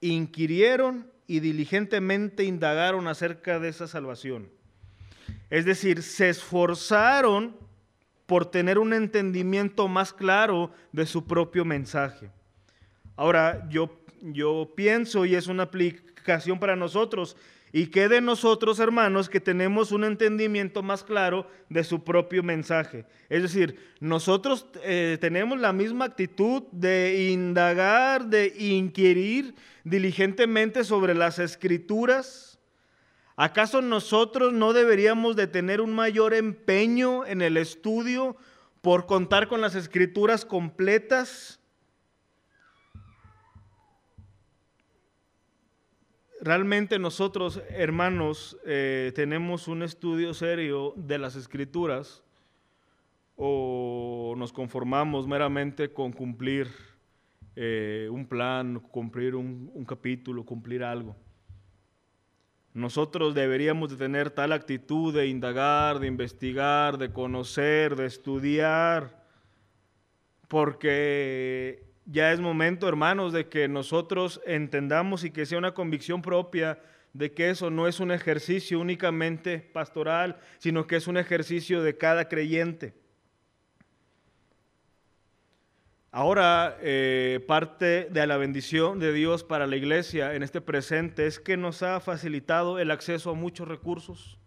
inquirieron 0.00 1.08
y 1.28 1.38
diligentemente 1.38 2.42
indagaron 2.42 3.06
acerca 3.06 3.60
de 3.60 3.68
esa 3.68 3.86
salvación. 3.86 4.50
Es 5.50 5.64
decir, 5.64 6.02
se 6.02 6.30
esforzaron 6.30 7.56
por 8.26 8.50
tener 8.50 8.80
un 8.80 8.92
entendimiento 8.92 9.86
más 9.86 10.12
claro 10.12 10.72
de 10.90 11.06
su 11.06 11.24
propio 11.28 11.64
mensaje. 11.64 12.28
Ahora, 13.14 13.68
yo 13.68 14.03
yo 14.32 14.72
pienso 14.74 15.26
y 15.26 15.34
es 15.34 15.46
una 15.46 15.64
aplicación 15.64 16.58
para 16.58 16.76
nosotros. 16.76 17.36
Y 17.72 17.88
que 17.88 18.08
de 18.08 18.20
nosotros, 18.20 18.78
hermanos, 18.78 19.28
que 19.28 19.40
tenemos 19.40 19.90
un 19.90 20.04
entendimiento 20.04 20.80
más 20.82 21.02
claro 21.02 21.48
de 21.68 21.82
su 21.82 22.04
propio 22.04 22.44
mensaje. 22.44 23.04
Es 23.28 23.42
decir, 23.42 23.76
nosotros 23.98 24.66
eh, 24.84 25.18
tenemos 25.20 25.58
la 25.58 25.72
misma 25.72 26.04
actitud 26.04 26.62
de 26.70 27.30
indagar, 27.32 28.26
de 28.26 28.54
inquirir 28.56 29.56
diligentemente 29.82 30.84
sobre 30.84 31.14
las 31.14 31.40
escrituras. 31.40 32.60
¿Acaso 33.34 33.82
nosotros 33.82 34.52
no 34.52 34.72
deberíamos 34.72 35.34
de 35.34 35.48
tener 35.48 35.80
un 35.80 35.92
mayor 35.92 36.32
empeño 36.32 37.26
en 37.26 37.42
el 37.42 37.56
estudio 37.56 38.36
por 38.82 39.06
contar 39.06 39.48
con 39.48 39.60
las 39.60 39.74
escrituras 39.74 40.44
completas? 40.44 41.58
Realmente 46.44 46.98
nosotros, 46.98 47.62
hermanos, 47.70 48.58
eh, 48.66 49.12
tenemos 49.14 49.66
un 49.66 49.82
estudio 49.82 50.34
serio 50.34 50.92
de 50.94 51.16
las 51.16 51.36
escrituras 51.36 52.22
o 53.34 54.34
nos 54.36 54.52
conformamos 54.52 55.26
meramente 55.26 55.90
con 55.90 56.12
cumplir 56.12 56.68
eh, 57.56 58.08
un 58.10 58.26
plan, 58.26 58.78
cumplir 58.78 59.34
un, 59.34 59.70
un 59.72 59.84
capítulo, 59.86 60.44
cumplir 60.44 60.84
algo. 60.84 61.16
Nosotros 62.74 63.34
deberíamos 63.34 63.90
de 63.90 63.96
tener 63.96 64.30
tal 64.30 64.52
actitud 64.52 65.14
de 65.14 65.28
indagar, 65.28 65.98
de 65.98 66.08
investigar, 66.08 66.98
de 66.98 67.10
conocer, 67.10 67.96
de 67.96 68.04
estudiar, 68.04 69.24
porque 70.48 71.93
ya 72.06 72.32
es 72.32 72.40
momento, 72.40 72.88
hermanos, 72.88 73.32
de 73.32 73.48
que 73.48 73.68
nosotros 73.68 74.40
entendamos 74.46 75.24
y 75.24 75.30
que 75.30 75.46
sea 75.46 75.58
una 75.58 75.74
convicción 75.74 76.22
propia 76.22 76.78
de 77.12 77.32
que 77.32 77.48
eso 77.48 77.70
no 77.70 77.86
es 77.86 78.00
un 78.00 78.10
ejercicio 78.10 78.80
únicamente 78.80 79.58
pastoral, 79.58 80.38
sino 80.58 80.86
que 80.86 80.96
es 80.96 81.06
un 81.06 81.16
ejercicio 81.16 81.82
de 81.82 81.96
cada 81.96 82.28
creyente. 82.28 82.94
Ahora, 86.10 86.76
eh, 86.80 87.44
parte 87.48 88.08
de 88.10 88.26
la 88.26 88.36
bendición 88.36 89.00
de 89.00 89.12
Dios 89.12 89.42
para 89.42 89.66
la 89.66 89.76
iglesia 89.76 90.34
en 90.34 90.42
este 90.42 90.60
presente 90.60 91.26
es 91.26 91.40
que 91.40 91.56
nos 91.56 91.82
ha 91.82 91.98
facilitado 92.00 92.78
el 92.78 92.90
acceso 92.90 93.30
a 93.30 93.34
muchos 93.34 93.66
recursos, 93.66 94.38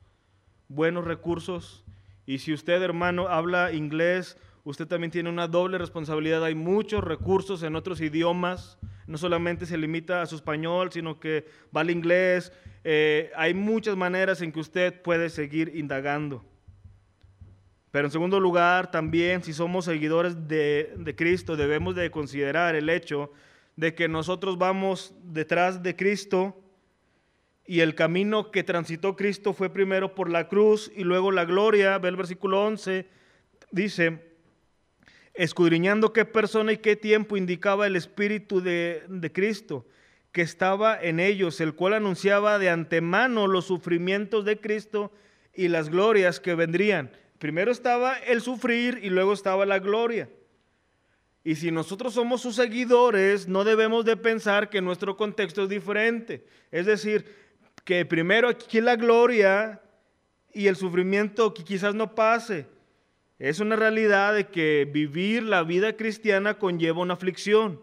buenos 0.70 1.06
recursos. 1.06 1.84
Y 2.26 2.40
si 2.40 2.54
usted, 2.54 2.82
hermano, 2.82 3.28
habla 3.28 3.74
inglés, 3.74 4.38
usted 4.68 4.86
también 4.86 5.12
tiene 5.12 5.30
una 5.30 5.48
doble 5.48 5.78
responsabilidad. 5.78 6.44
Hay 6.44 6.54
muchos 6.54 7.02
recursos 7.02 7.64
en 7.64 7.78
otros 7.78 8.02
idiomas, 8.02 8.78
no 9.08 9.18
solamente 9.18 9.66
se 9.66 9.78
limita 9.78 10.22
a 10.22 10.26
su 10.26 10.36
español, 10.36 10.92
sino 10.92 11.22
que 11.22 11.46
va 11.76 11.82
al 11.82 11.90
inglés. 11.90 12.52
Eh, 12.84 13.32
hay 13.38 13.54
muchas 13.54 13.96
maneras 13.96 14.42
en 14.42 14.52
que 14.52 14.60
usted 14.60 15.02
puede 15.02 15.30
seguir 15.30 15.72
indagando. 15.74 16.44
Pero 17.92 18.08
en 18.08 18.12
segundo 18.12 18.42
lugar, 18.42 18.92
también 18.92 19.42
si 19.42 19.54
somos 19.54 19.86
seguidores 19.86 20.50
de, 20.50 21.16
Cristo, 21.16 21.56
debemos 21.56 21.96
de 21.96 22.12
considerar 22.12 22.76
el 22.76 22.90
hecho 22.90 23.32
de 23.78 23.96
que 23.96 24.10
nosotros 24.10 24.58
vamos 24.58 25.16
detrás 25.24 25.82
de 25.82 25.96
Cristo 25.96 26.62
y 27.66 27.80
el 27.80 27.96
camino 27.96 28.52
que 28.52 28.64
transitó 28.64 29.16
Cristo 29.16 29.54
fue 29.54 29.70
primero 29.70 30.14
por 30.14 30.30
la 30.30 30.50
cruz 30.50 30.92
y 30.94 31.06
luego 31.06 31.32
la 31.32 31.46
gloria. 31.46 31.98
Ve 32.00 32.10
el 32.10 32.18
versículo 32.18 32.66
11, 32.66 33.08
dice, 33.72 34.28
escudriñando 35.38 36.14
qué 36.14 36.26
persona 36.26 36.74
y 36.74 36.78
qué 36.78 36.96
tiempo 36.96 37.38
indicaba 37.38 37.88
el 37.88 37.96
Espíritu 37.96 38.62
de, 38.62 39.32
Cristo 39.34 39.86
que 40.32 40.42
estaba 40.42 41.00
en 41.02 41.20
ellos, 41.20 41.62
el 41.62 41.74
cual 41.74 41.94
anunciaba 41.94 42.60
de 42.60 42.70
antemano 42.70 43.48
los 43.48 43.66
sufrimientos 43.66 44.46
de 44.46 44.60
Cristo 44.60 45.12
y 45.54 45.68
las 45.68 45.90
glorias 45.90 46.40
que 46.40 46.54
vendrían. 46.54 47.12
Primero 47.40 47.72
estaba 47.72 48.16
el 48.18 48.42
sufrir 48.42 49.00
y 49.02 49.10
luego 49.10 49.34
estaba 49.34 49.66
la 49.66 49.80
gloria. 49.80 50.30
Y 51.44 51.56
si 51.56 51.72
nosotros 51.72 52.14
somos 52.14 52.42
sus 52.42 52.56
seguidores, 52.56 53.48
no 53.48 53.64
debemos 53.64 54.06
de 54.06 54.18
pensar 54.18 54.70
que 54.70 54.82
nuestro 54.82 55.16
contexto 55.16 55.64
es 55.64 55.70
diferente. 55.70 56.46
Es 56.72 56.86
decir, 56.86 57.26
que 57.84 58.06
primero 58.06 58.50
aquí 58.50 58.82
la 58.82 58.96
gloria 58.96 59.82
y 60.54 60.68
el 60.68 60.76
sufrimiento 60.76 61.54
que 61.54 61.64
quizás 61.64 61.96
no 61.96 62.14
pase. 62.14 62.68
Es 63.40 63.60
una 63.60 63.76
realidad 63.76 64.34
de 64.34 64.48
que 64.48 64.90
vivir 64.92 65.44
la 65.44 65.64
vida 65.64 65.96
cristiana 65.96 66.56
conlleva 66.56 67.02
una 67.02 67.14
aflicción. 67.14 67.82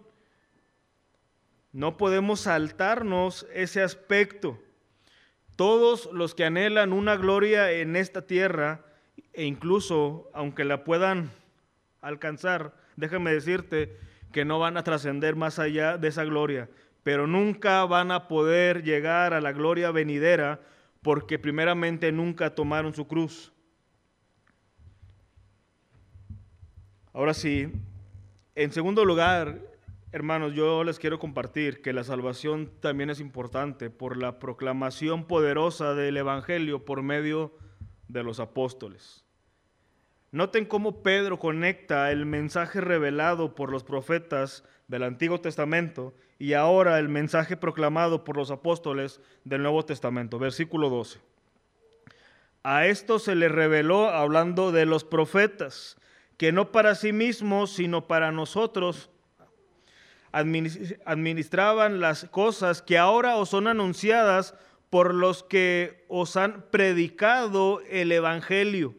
No 1.72 1.96
podemos 1.96 2.40
saltarnos 2.40 3.46
ese 3.54 3.82
aspecto. 3.82 4.58
Todos 5.54 6.08
los 6.12 6.34
que 6.34 6.44
anhelan 6.44 6.92
una 6.92 7.16
gloria 7.16 7.70
en 7.70 7.94
esta 7.94 8.26
tierra, 8.26 8.84
e 9.32 9.44
incluso 9.44 10.28
aunque 10.34 10.64
la 10.64 10.82
puedan 10.82 11.30
alcanzar, 12.00 12.74
déjame 12.96 13.32
decirte 13.32 13.96
que 14.32 14.44
no 14.44 14.58
van 14.58 14.76
a 14.76 14.82
trascender 14.82 15.36
más 15.36 15.60
allá 15.60 15.98
de 15.98 16.08
esa 16.08 16.24
gloria, 16.24 16.68
pero 17.04 17.28
nunca 17.28 17.84
van 17.84 18.10
a 18.10 18.26
poder 18.26 18.82
llegar 18.82 19.32
a 19.32 19.40
la 19.40 19.52
gloria 19.52 19.92
venidera 19.92 20.60
porque 21.02 21.38
primeramente 21.38 22.10
nunca 22.10 22.54
tomaron 22.56 22.94
su 22.94 23.06
cruz. 23.06 23.53
Ahora 27.14 27.32
sí, 27.32 27.70
en 28.56 28.72
segundo 28.72 29.04
lugar, 29.04 29.60
hermanos, 30.10 30.52
yo 30.52 30.82
les 30.82 30.98
quiero 30.98 31.20
compartir 31.20 31.80
que 31.80 31.92
la 31.92 32.02
salvación 32.02 32.72
también 32.80 33.08
es 33.08 33.20
importante 33.20 33.88
por 33.88 34.16
la 34.16 34.40
proclamación 34.40 35.28
poderosa 35.28 35.94
del 35.94 36.16
Evangelio 36.16 36.84
por 36.84 37.04
medio 37.04 37.56
de 38.08 38.24
los 38.24 38.40
apóstoles. 38.40 39.24
Noten 40.32 40.64
cómo 40.64 41.04
Pedro 41.04 41.38
conecta 41.38 42.10
el 42.10 42.26
mensaje 42.26 42.80
revelado 42.80 43.54
por 43.54 43.70
los 43.70 43.84
profetas 43.84 44.64
del 44.88 45.04
Antiguo 45.04 45.40
Testamento 45.40 46.14
y 46.40 46.54
ahora 46.54 46.98
el 46.98 47.08
mensaje 47.08 47.56
proclamado 47.56 48.24
por 48.24 48.36
los 48.36 48.50
apóstoles 48.50 49.20
del 49.44 49.62
Nuevo 49.62 49.84
Testamento. 49.84 50.40
Versículo 50.40 50.90
12. 50.90 51.20
A 52.64 52.86
esto 52.86 53.20
se 53.20 53.36
le 53.36 53.48
reveló 53.48 54.08
hablando 54.08 54.72
de 54.72 54.84
los 54.84 55.04
profetas, 55.04 55.96
que 56.44 56.52
no 56.52 56.72
para 56.72 56.94
sí 56.94 57.14
mismos, 57.14 57.72
sino 57.72 58.06
para 58.06 58.30
nosotros 58.30 59.08
administraban 60.30 62.00
las 62.00 62.26
cosas 62.26 62.82
que 62.82 62.98
ahora 62.98 63.36
os 63.36 63.48
son 63.48 63.66
anunciadas 63.66 64.54
por 64.90 65.14
los 65.14 65.42
que 65.42 66.04
os 66.06 66.36
han 66.36 66.66
predicado 66.70 67.80
el 67.88 68.12
Evangelio 68.12 68.94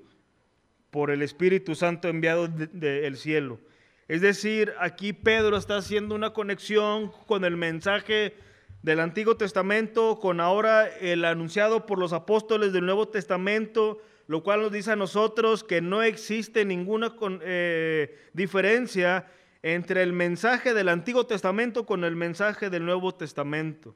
por 0.90 1.12
el 1.12 1.22
Espíritu 1.22 1.76
Santo 1.76 2.08
enviado 2.08 2.48
del 2.48 3.16
cielo. 3.16 3.60
Es 4.08 4.22
decir, 4.22 4.74
aquí 4.80 5.14
Pedro 5.14 5.56
está 5.56 5.78
haciendo 5.78 6.16
una 6.16 6.34
conexión 6.34 7.12
con 7.28 7.46
el 7.46 7.58
mensaje 7.58 8.34
del 8.82 9.02
Antiguo 9.02 9.38
Testamento, 9.38 10.18
con 10.20 10.40
ahora 10.40 10.88
el 10.88 11.24
anunciado 11.24 11.86
por 11.86 12.00
los 12.00 12.12
apóstoles 12.12 12.74
del 12.74 12.88
Nuevo 12.88 13.08
Testamento, 13.08 14.02
lo 14.28 14.44
cual 14.44 14.62
nos 14.62 14.72
dice 14.72 14.92
a 14.92 14.96
nosotros 14.96 15.64
que 15.64 15.82
no 15.82 16.02
existe 16.02 16.66
ninguna 16.66 17.16
eh, 17.42 18.18
diferencia 18.34 19.28
entre 19.62 20.04
el 20.04 20.14
mensaje 20.14 20.74
del 20.74 20.90
Antiguo 20.90 21.26
Testamento 21.26 21.86
con 21.86 22.04
el 22.04 22.16
mensaje 22.16 22.70
del 22.70 22.86
Nuevo 22.86 23.14
Testamento. 23.14 23.96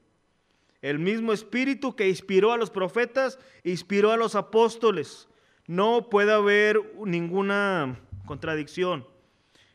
El 0.82 0.98
mismo 0.98 1.32
espíritu 1.32 1.94
que 1.94 2.08
inspiró 2.08 2.52
a 2.52 2.56
los 2.56 2.70
profetas, 2.70 3.38
inspiró 3.64 4.12
a 4.12 4.16
los 4.16 4.34
apóstoles. 4.34 5.28
No 5.66 6.08
puede 6.08 6.32
haber 6.32 6.80
ninguna 7.04 8.00
contradicción 8.26 9.06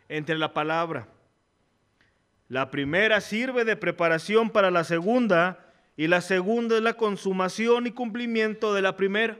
entre 0.10 0.38
la 0.38 0.54
palabra. 0.54 1.08
La 2.48 2.72
primera 2.72 3.22
sirve 3.22 3.66
de 3.66 3.76
preparación 3.76 4.50
para 4.50 4.72
la 4.72 4.84
segunda 4.84 5.74
y 5.98 6.08
la 6.08 6.22
segunda 6.22 6.78
es 6.78 6.84
la 6.84 6.96
consumación 6.96 7.88
y 7.88 7.92
cumplimiento 7.92 8.74
de 8.74 8.82
la 8.82 8.98
primera. 8.98 9.40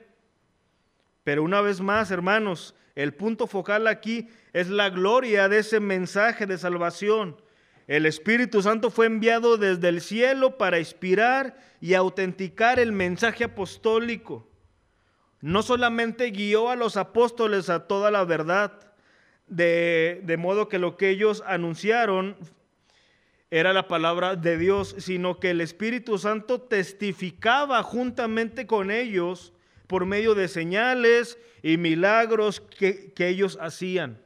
Pero 1.26 1.44
una 1.44 1.60
vez 1.60 1.82
más, 1.82 2.10
hermanos, 2.10 2.74
el 2.96 3.14
punto 3.14 3.48
focal 3.48 3.88
aquí 3.88 4.30
es 4.54 4.70
la 4.70 4.90
gloria 4.90 5.50
de 5.50 5.60
ese 5.60 5.82
mensaje 5.82 6.46
de 6.46 6.58
salvación. 6.58 7.36
El 7.88 8.06
Espíritu 8.06 8.62
Santo 8.62 8.90
fue 8.90 9.08
enviado 9.08 9.58
desde 9.58 9.90
el 9.90 10.00
cielo 10.00 10.58
para 10.58 10.80
inspirar 10.80 11.58
y 11.82 11.96
autenticar 11.96 12.80
el 12.80 12.94
mensaje 12.94 13.44
apostólico 13.44 14.48
no 15.46 15.62
solamente 15.62 16.32
guió 16.32 16.72
a 16.72 16.76
los 16.76 16.98
apóstoles 16.98 17.70
a 17.70 17.88
toda 17.88 18.10
la 18.10 18.26
verdad, 18.26 18.80
de, 19.46 20.36
modo 20.40 20.68
que 20.68 20.80
lo 20.80 20.98
que 20.98 21.10
ellos 21.12 21.44
anunciaron 21.46 22.36
era 23.52 23.72
la 23.72 23.88
palabra 23.88 24.36
de 24.36 24.58
Dios, 24.58 24.96
sino 24.98 25.40
que 25.40 25.52
el 25.52 25.62
Espíritu 25.62 26.18
Santo 26.18 26.62
testificaba 26.62 27.84
juntamente 27.84 28.66
con 28.66 28.90
ellos 28.90 29.54
por 29.88 30.06
medio 30.06 30.36
de 30.36 30.48
señales 30.48 31.38
y 31.62 31.78
milagros 31.78 32.62
que, 32.62 33.14
ellos 33.18 33.58
hacían. 33.62 34.22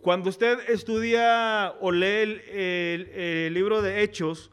Cuando 0.00 0.30
usted 0.30 0.58
estudia 0.68 1.74
o 1.80 1.92
lee 1.92 2.40
el 2.50 3.54
libro 3.54 3.82
de 3.82 4.02
Hechos, 4.02 4.50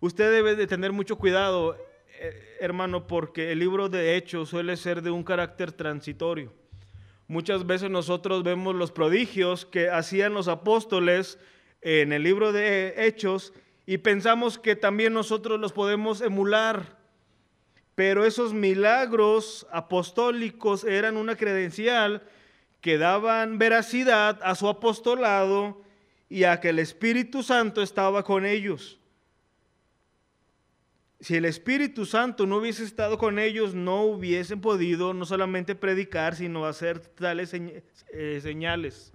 usted 0.00 0.30
debe 0.30 0.54
de 0.54 0.66
tener 0.66 0.92
mucho 0.92 1.16
cuidado 1.16 1.76
eh, 2.20 2.56
hermano, 2.58 3.06
porque 3.06 3.52
el 3.52 3.60
libro 3.60 3.88
de 3.88 4.16
Hechos 4.16 4.48
suele 4.48 4.76
ser 4.76 5.02
de 5.02 5.10
un 5.12 5.22
carácter 5.22 5.70
transitorio. 5.70 6.52
Muchas 7.28 7.64
veces 7.64 7.90
nosotros 7.90 8.42
vemos 8.42 8.74
los 8.74 8.90
prodigios 8.90 9.64
que 9.64 9.88
hacían 9.88 10.34
los 10.34 10.48
apóstoles 10.48 11.38
en 11.80 12.12
el 12.12 12.24
libro 12.24 12.52
de 12.52 12.94
Hechos 12.96 13.52
y 13.86 13.98
pensamos 13.98 14.58
que 14.58 14.74
también 14.74 15.12
nosotros 15.12 15.60
los 15.60 15.72
podemos 15.72 16.20
emular. 16.20 16.97
Pero 17.98 18.24
esos 18.24 18.54
milagros 18.54 19.66
apostólicos 19.72 20.84
eran 20.84 21.16
una 21.16 21.34
credencial 21.34 22.22
que 22.80 22.96
daban 22.96 23.58
veracidad 23.58 24.38
a 24.44 24.54
su 24.54 24.68
apostolado 24.68 25.82
y 26.28 26.44
a 26.44 26.60
que 26.60 26.68
el 26.68 26.78
Espíritu 26.78 27.42
Santo 27.42 27.82
estaba 27.82 28.22
con 28.22 28.46
ellos. 28.46 29.00
si 31.18 31.34
el 31.34 31.44
Espíritu 31.44 32.06
Santo 32.06 32.46
no 32.46 32.58
hubiese 32.58 32.84
estado 32.84 33.18
con 33.18 33.40
ellos, 33.40 33.74
no 33.74 34.02
hubiesen 34.02 34.60
podido 34.60 35.12
no 35.12 35.26
solamente 35.26 35.74
predicar, 35.74 36.36
sino 36.36 36.66
hacer 36.66 37.00
tales 37.00 37.52
eh, 37.52 38.38
señales. 38.40 39.12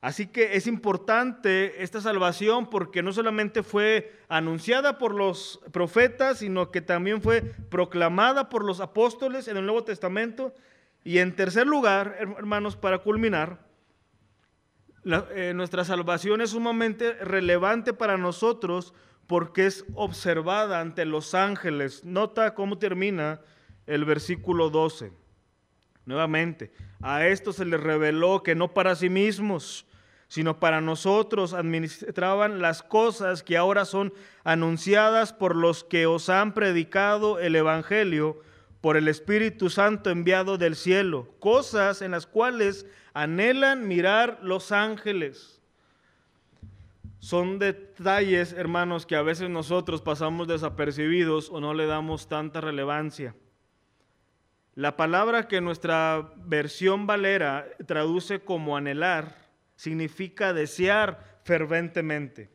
Así 0.00 0.28
que 0.28 0.54
es 0.56 0.68
importante 0.68 1.82
esta 1.82 2.00
salvación 2.00 2.70
porque 2.70 3.02
no 3.02 3.12
solamente 3.12 3.64
fue 3.64 4.12
anunciada 4.28 4.96
por 4.96 5.12
los 5.12 5.60
profetas, 5.72 6.38
sino 6.38 6.70
que 6.70 6.80
también 6.80 7.20
fue 7.20 7.42
proclamada 7.42 8.48
por 8.48 8.64
los 8.64 8.80
apóstoles 8.80 9.48
en 9.48 9.56
el 9.56 9.66
Nuevo 9.66 9.82
Testamento. 9.82 10.54
Y 11.02 11.18
en 11.18 11.34
tercer 11.34 11.66
lugar, 11.66 12.16
hermanos, 12.20 12.76
para 12.76 12.98
culminar, 12.98 13.66
eh, 15.04 15.52
nuestra 15.54 15.84
salvación 15.84 16.42
es 16.42 16.50
sumamente 16.50 17.14
relevante 17.14 17.92
para 17.92 18.16
nosotros 18.16 18.94
porque 19.26 19.66
es 19.66 19.84
observada 19.94 20.80
ante 20.80 21.04
los 21.06 21.34
ángeles. 21.34 22.04
Nota 22.04 22.54
cómo 22.54 22.78
termina 22.78 23.40
el 23.86 24.04
versículo 24.04 24.70
12. 24.70 25.12
Nuevamente, 26.04 26.72
a 27.00 27.26
esto 27.26 27.52
se 27.52 27.64
les 27.64 27.80
reveló 27.80 28.42
que 28.42 28.54
no 28.54 28.72
para 28.72 28.94
sí 28.94 29.10
mismos, 29.10 29.87
sino 30.28 30.60
para 30.60 30.80
nosotros 30.80 31.54
administraban 31.54 32.60
las 32.60 32.82
cosas 32.82 33.42
que 33.42 33.56
ahora 33.56 33.86
son 33.86 34.12
anunciadas 34.44 35.32
por 35.32 35.56
los 35.56 35.84
que 35.84 36.06
os 36.06 36.28
han 36.28 36.52
predicado 36.52 37.38
el 37.40 37.56
Evangelio 37.56 38.42
por 38.82 38.96
el 38.96 39.08
Espíritu 39.08 39.70
Santo 39.70 40.10
enviado 40.10 40.58
del 40.58 40.76
cielo, 40.76 41.28
cosas 41.40 42.02
en 42.02 42.12
las 42.12 42.26
cuales 42.26 42.86
anhelan 43.14 43.88
mirar 43.88 44.38
los 44.42 44.70
ángeles. 44.70 45.60
Son 47.20 47.58
detalles, 47.58 48.52
hermanos, 48.52 49.04
que 49.04 49.16
a 49.16 49.22
veces 49.22 49.50
nosotros 49.50 50.02
pasamos 50.02 50.46
desapercibidos 50.46 51.50
o 51.50 51.60
no 51.60 51.74
le 51.74 51.86
damos 51.86 52.28
tanta 52.28 52.60
relevancia. 52.60 53.34
La 54.76 54.96
palabra 54.96 55.48
que 55.48 55.60
nuestra 55.60 56.32
versión 56.36 57.08
valera 57.08 57.66
traduce 57.86 58.38
como 58.38 58.76
anhelar 58.76 59.47
significa 59.78 60.52
desear 60.52 61.40
ferventemente. 61.44 62.50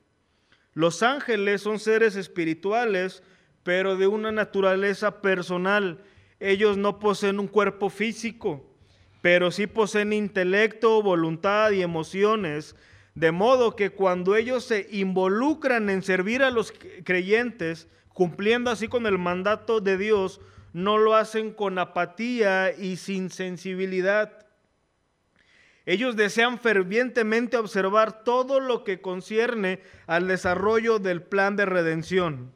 Los 0.73 1.01
ángeles 1.01 1.61
son 1.61 1.79
seres 1.79 2.15
espirituales, 2.15 3.23
pero 3.63 3.95
de 3.95 4.05
una 4.05 4.31
naturaleza 4.31 5.21
personal. 5.21 6.03
Ellos 6.39 6.77
no 6.77 6.99
poseen 6.99 7.39
un 7.39 7.47
cuerpo 7.47 7.89
físico, 7.89 8.69
pero 9.21 9.49
sí 9.49 9.65
poseen 9.65 10.13
intelecto, 10.13 11.01
voluntad 11.01 11.71
y 11.71 11.81
emociones 11.81 12.75
de 13.15 13.31
modo 13.31 13.75
que 13.75 13.91
cuando 13.91 14.35
ellos 14.35 14.65
se 14.65 14.87
involucran 14.91 15.89
en 15.89 16.01
servir 16.01 16.41
a 16.41 16.49
los 16.49 16.73
creyentes, 17.03 17.87
cumpliendo 18.09 18.71
así 18.71 18.87
con 18.87 19.05
el 19.05 19.17
mandato 19.17 19.81
de 19.81 19.97
Dios, 19.97 20.41
no 20.73 20.97
lo 20.97 21.15
hacen 21.15 21.53
con 21.53 21.77
apatía 21.77 22.73
y 22.75 22.97
sin 22.97 23.29
sensibilidad. 23.29 24.42
Ellos 25.85 26.15
desean 26.15 26.59
fervientemente 26.59 27.57
observar 27.57 28.23
todo 28.23 28.59
lo 28.59 28.83
que 28.83 29.01
concierne 29.01 29.81
al 30.07 30.27
desarrollo 30.27 30.99
del 30.99 31.21
plan 31.21 31.55
de 31.55 31.65
redención. 31.65 32.53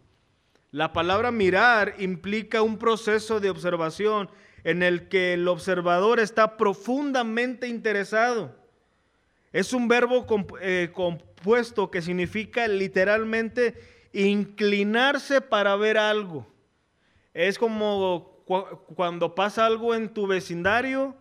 La 0.72 0.94
palabra 0.94 1.32
mirar 1.32 1.96
implica 1.98 2.62
un 2.62 2.78
proceso 2.78 3.40
de 3.40 3.50
observación 3.50 4.30
en 4.64 4.84
el 4.84 5.08
que 5.08 5.34
el 5.34 5.48
observador 5.48 6.20
está 6.20 6.58
profundamente 6.58 7.68
interesado 7.68 8.56
es 9.58 9.74
un 9.74 9.88
verbo 9.88 10.26
eh, 10.62 10.92
compuesto 10.94 11.90
que 11.90 12.02
significa 12.02 12.68
literalmente 12.68 13.76
inclinarse 14.14 15.42
para 15.42 15.76
ver 15.76 15.98
algo. 15.98 16.46
Es 17.34 17.58
como 17.58 18.44
cuando 18.96 19.36
pasa 19.36 19.66
algo 19.66 19.96
en 19.96 20.14
tu 20.14 20.28
vecindario 20.28 21.16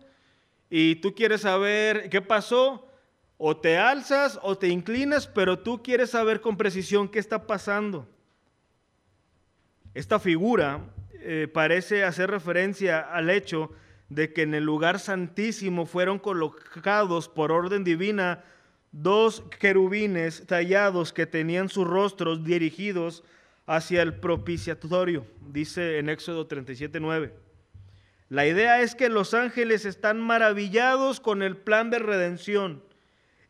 y 0.69 0.95
tú 0.95 1.15
quieres 1.15 1.41
saber 1.41 2.09
qué 2.09 2.21
pasó, 2.21 2.87
o 3.37 3.55
te 3.55 3.77
alzas 3.77 4.39
o 4.41 4.57
te 4.57 4.67
inclinas, 4.67 5.27
pero 5.27 5.59
tú 5.59 5.83
quieres 5.83 6.09
saber 6.09 6.41
con 6.41 6.57
precisión 6.57 7.07
qué 7.07 7.19
está 7.19 7.45
pasando. 7.45 8.07
Esta 9.93 10.19
figura 10.19 10.81
eh, 11.13 11.47
parece 11.51 12.03
hacer 12.03 12.31
referencia 12.31 12.99
al 12.99 13.29
hecho 13.29 13.71
de 14.09 14.33
que 14.33 14.43
en 14.43 14.55
el 14.55 14.63
lugar 14.63 14.99
santísimo 14.99 15.85
fueron 15.85 16.19
colocados 16.19 17.29
por 17.29 17.51
orden 17.51 17.83
divina 17.83 18.43
dos 18.91 19.43
querubines 19.59 20.45
tallados 20.47 21.13
que 21.13 21.25
tenían 21.25 21.69
sus 21.69 21.85
rostros 21.85 22.43
dirigidos 22.43 23.23
hacia 23.65 24.01
el 24.01 24.15
propiciatorio, 24.15 25.25
dice 25.49 25.99
en 25.99 26.09
Éxodo 26.09 26.47
37:9. 26.47 27.46
La 28.29 28.45
idea 28.45 28.81
es 28.81 28.95
que 28.95 29.09
los 29.09 29.33
ángeles 29.33 29.85
están 29.85 30.19
maravillados 30.19 31.19
con 31.19 31.41
el 31.41 31.55
plan 31.55 31.89
de 31.89 31.99
redención. 31.99 32.83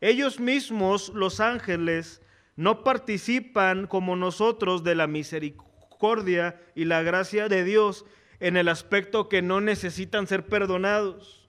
Ellos 0.00 0.38
mismos, 0.38 1.08
los 1.10 1.40
ángeles, 1.40 2.22
no 2.54 2.84
participan 2.84 3.86
como 3.86 4.14
nosotros 4.14 4.84
de 4.84 4.94
la 4.94 5.06
misericordia 5.06 6.60
y 6.74 6.84
la 6.84 7.02
gracia 7.02 7.48
de 7.48 7.64
Dios, 7.64 8.04
en 8.40 8.56
el 8.56 8.68
aspecto 8.68 9.28
que 9.28 9.42
no 9.42 9.60
necesitan 9.60 10.28
ser 10.28 10.46
perdonados. 10.46 11.48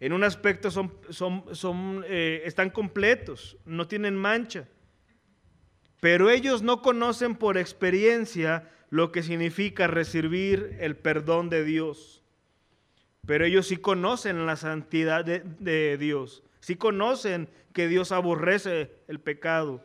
En 0.00 0.12
un 0.12 0.24
aspecto 0.24 0.70
son, 0.70 2.04
eh, 2.08 2.42
están 2.44 2.70
completos, 2.70 3.56
no 3.64 3.86
tienen 3.86 4.16
mancha. 4.16 4.66
Pero 6.00 6.30
ellos 6.30 6.62
no 6.62 6.82
conocen 6.82 7.34
por 7.34 7.58
experiencia 7.58 8.68
lo 8.90 9.12
que 9.12 9.22
significa 9.22 9.86
recibir 9.86 10.76
el 10.80 10.96
perdón 10.96 11.50
de 11.50 11.64
Dios. 11.64 12.22
Pero 13.26 13.44
ellos 13.44 13.66
sí 13.66 13.76
conocen 13.76 14.46
la 14.46 14.56
santidad 14.56 15.24
de, 15.24 15.98
Dios. 15.98 16.42
Sí 16.60 16.76
conocen 16.76 17.48
que 17.72 17.88
Dios 17.88 18.12
aborrece 18.12 18.90
el 19.06 19.20
pecado. 19.20 19.84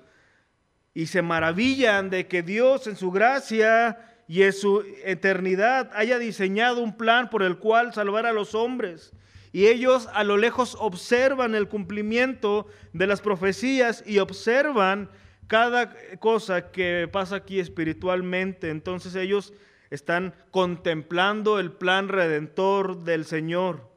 Y 0.94 1.08
se 1.08 1.22
maravillan 1.22 2.10
de 2.10 2.28
que 2.28 2.44
Dios 2.44 2.88
en 2.88 2.96
su 2.96 3.12
gracia 3.12 4.00
y 4.28 4.44
en 4.44 4.54
su 4.54 4.86
eternidad 5.04 5.92
haya 5.94 6.20
diseñado 6.20 6.82
un 6.82 6.96
plan 6.96 7.30
por 7.30 7.44
el 7.44 7.58
cual 7.58 7.94
salvar 7.94 8.26
a 8.26 8.32
los 8.32 8.56
hombres. 8.56 9.12
Y 9.52 9.68
ellos 9.68 10.08
a 10.13 10.24
lo 10.24 10.38
lejos 10.38 10.78
observan 10.80 11.54
el 11.54 11.68
cumplimiento 11.68 12.68
de 12.94 13.08
las 13.08 13.22
profecías 13.22 14.04
y 14.08 14.20
observan 14.20 15.10
cada 15.54 15.94
cosa 16.18 16.72
que 16.72 17.08
pasa 17.12 17.36
aquí 17.36 17.60
espiritualmente. 17.60 18.72
Entonces 18.72 19.13
ellos 19.13 19.54
están 19.92 20.34
contemplando 20.50 21.60
el 21.60 21.72
plan 21.72 22.08
redentor 22.08 23.04
del 23.04 23.24
Señor. 23.24 23.88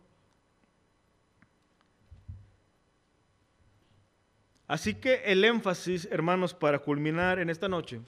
Así 4.69 4.97
que 4.97 5.23
el 5.25 5.47
énfasis, 5.47 6.07
hermanos, 6.11 6.53
para 6.53 6.81
culminar 6.81 7.39
en 7.39 7.49
esta 7.49 7.71
noche, 7.71 8.03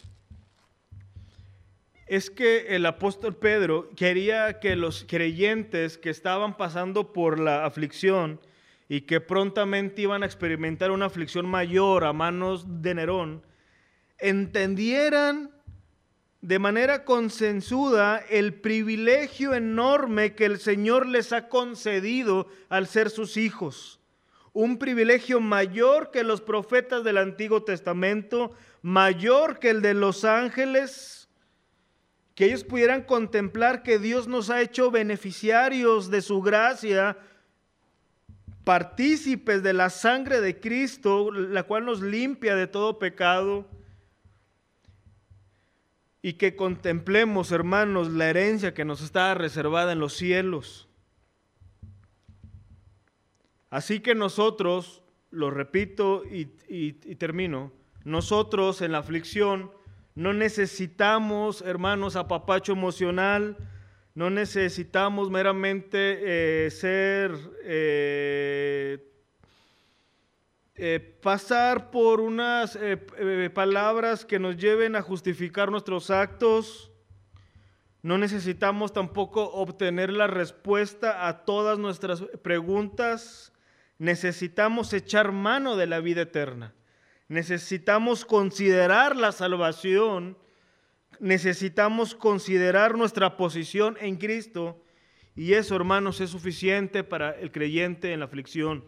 es 2.06 2.28
que 2.28 2.76
el 2.76 2.84
apóstol 2.84 3.34
Pedro 3.34 3.88
quería 3.96 4.60
que 4.60 4.76
los 4.76 5.06
creyentes 5.08 5.96
que 5.96 6.10
estaban 6.10 6.58
pasando 6.58 7.14
por 7.14 7.40
la 7.40 7.64
aflicción 7.64 8.40
y 8.88 9.02
que 9.02 9.20
prontamente 9.20 10.02
iban 10.02 10.22
a 10.22 10.26
experimentar 10.26 10.90
una 10.90 11.06
aflicción 11.06 11.46
mayor 11.46 12.04
a 12.04 12.12
manos 12.12 12.82
de 12.82 12.94
Nerón, 12.94 13.42
entendieran 14.18 15.50
de 16.40 16.58
manera 16.58 17.04
consensuda 17.04 18.22
el 18.30 18.54
privilegio 18.54 19.54
enorme 19.54 20.34
que 20.34 20.46
el 20.46 20.58
Señor 20.58 21.06
les 21.06 21.32
ha 21.32 21.48
concedido 21.48 22.46
al 22.68 22.86
ser 22.86 23.10
sus 23.10 23.36
hijos. 23.36 24.00
Un 24.52 24.78
privilegio 24.78 25.40
mayor 25.40 26.10
que 26.10 26.24
los 26.24 26.40
profetas 26.40 27.04
del 27.04 27.18
Antiguo 27.18 27.64
Testamento, 27.64 28.52
mayor 28.82 29.58
que 29.58 29.70
el 29.70 29.82
de 29.82 29.94
los 29.94 30.24
ángeles, 30.24 31.28
que 32.34 32.46
ellos 32.46 32.64
pudieran 32.64 33.02
contemplar 33.02 33.82
que 33.82 33.98
Dios 33.98 34.28
nos 34.28 34.48
ha 34.48 34.60
hecho 34.62 34.92
beneficiarios 34.92 36.08
de 36.08 36.22
su 36.22 36.40
gracia, 36.40 37.18
partícipes 38.68 39.62
de 39.62 39.72
la 39.72 39.88
sangre 39.88 40.42
de 40.42 40.60
Cristo, 40.60 41.30
la 41.32 41.62
cual 41.62 41.86
nos 41.86 42.02
limpia 42.02 42.54
de 42.54 42.66
todo 42.66 42.98
pecado, 42.98 43.66
y 46.20 46.34
que 46.34 46.54
contemplemos, 46.54 47.50
hermanos, 47.50 48.10
la 48.10 48.28
herencia 48.28 48.74
que 48.74 48.84
nos 48.84 49.00
está 49.00 49.32
reservada 49.32 49.92
en 49.92 50.00
los 50.00 50.12
cielos. 50.12 50.86
Así 53.70 54.00
que 54.00 54.14
nosotros, 54.14 55.02
lo 55.30 55.50
repito 55.50 56.24
y, 56.30 56.92
termino, 57.14 57.72
nosotros 58.04 58.82
en 58.82 58.92
la 58.92 58.98
aflicción, 58.98 59.72
no 60.14 60.34
necesitamos, 60.34 61.62
hermanos, 61.62 62.16
apapacho 62.16 62.72
emocional. 62.72 63.56
No 64.18 64.30
necesitamos 64.30 65.30
meramente 65.30 66.18
eh, 66.66 66.70
ser, 66.72 67.30
eh, 67.62 68.98
eh, 70.74 71.18
pasar 71.22 71.92
por 71.92 72.20
unas 72.20 72.76
palabras 73.54 74.24
que 74.24 74.40
nos 74.40 74.56
lleven 74.56 74.96
a 74.96 75.02
justificar 75.02 75.70
nuestros 75.70 76.10
actos. 76.10 76.90
No 78.02 78.18
necesitamos 78.18 78.92
tampoco 78.92 79.52
obtener 79.52 80.10
la 80.10 80.26
respuesta 80.26 81.28
a 81.28 81.44
todas 81.44 81.78
nuestras 81.78 82.22
preguntas. 82.42 83.52
Necesitamos 83.98 84.92
echar 84.94 85.30
mano 85.30 85.76
de 85.76 85.86
la 85.86 86.00
vida 86.00 86.22
eterna. 86.22 86.74
Necesitamos 87.28 88.24
considerar 88.24 89.14
la 89.14 89.30
salvación. 89.30 90.36
Necesitamos 91.20 92.14
considerar 92.14 92.96
nuestra 92.96 93.36
posición 93.36 93.96
en 94.00 94.16
Cristo. 94.16 94.80
Y 95.34 95.54
eso, 95.54 95.76
hermanos, 95.76 96.20
es 96.20 96.30
suficiente 96.30 97.04
para 97.04 97.30
el 97.30 97.50
creyente 97.50 98.12
en 98.12 98.20
la 98.20 98.26
aflicción. 98.26 98.84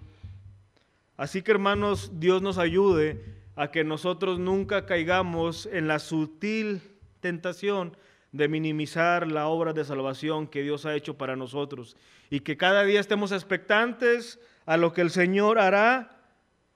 Así 1.17 1.43
que 1.43 1.51
hermanos, 1.51 2.13
Dios 2.15 2.41
nos 2.41 2.59
ayude 2.59 3.23
a 3.57 3.71
que 3.71 3.85
nosotros 3.85 4.39
nunca 4.39 4.87
caigamos 4.87 5.67
en 5.67 5.87
la 5.87 5.99
sutil 5.99 6.81
tentación 7.21 7.97
de 8.33 8.49
minimizar 8.49 9.27
la 9.27 9.49
obra 9.49 9.73
de 9.73 9.85
salvación 9.85 10.47
que 10.47 10.63
Dios 10.63 10.87
ha 10.87 10.95
hecho 10.95 11.19
para 11.19 11.37
nosotros 11.37 11.97
y 12.31 12.41
que 12.41 12.57
cada 12.57 12.85
día 12.85 13.01
estemos 13.01 13.33
expectantes 13.33 14.39
a 14.67 14.77
lo 14.77 14.93
que 14.93 15.01
el 15.01 15.11
Señor 15.11 15.59
hará 15.59 16.21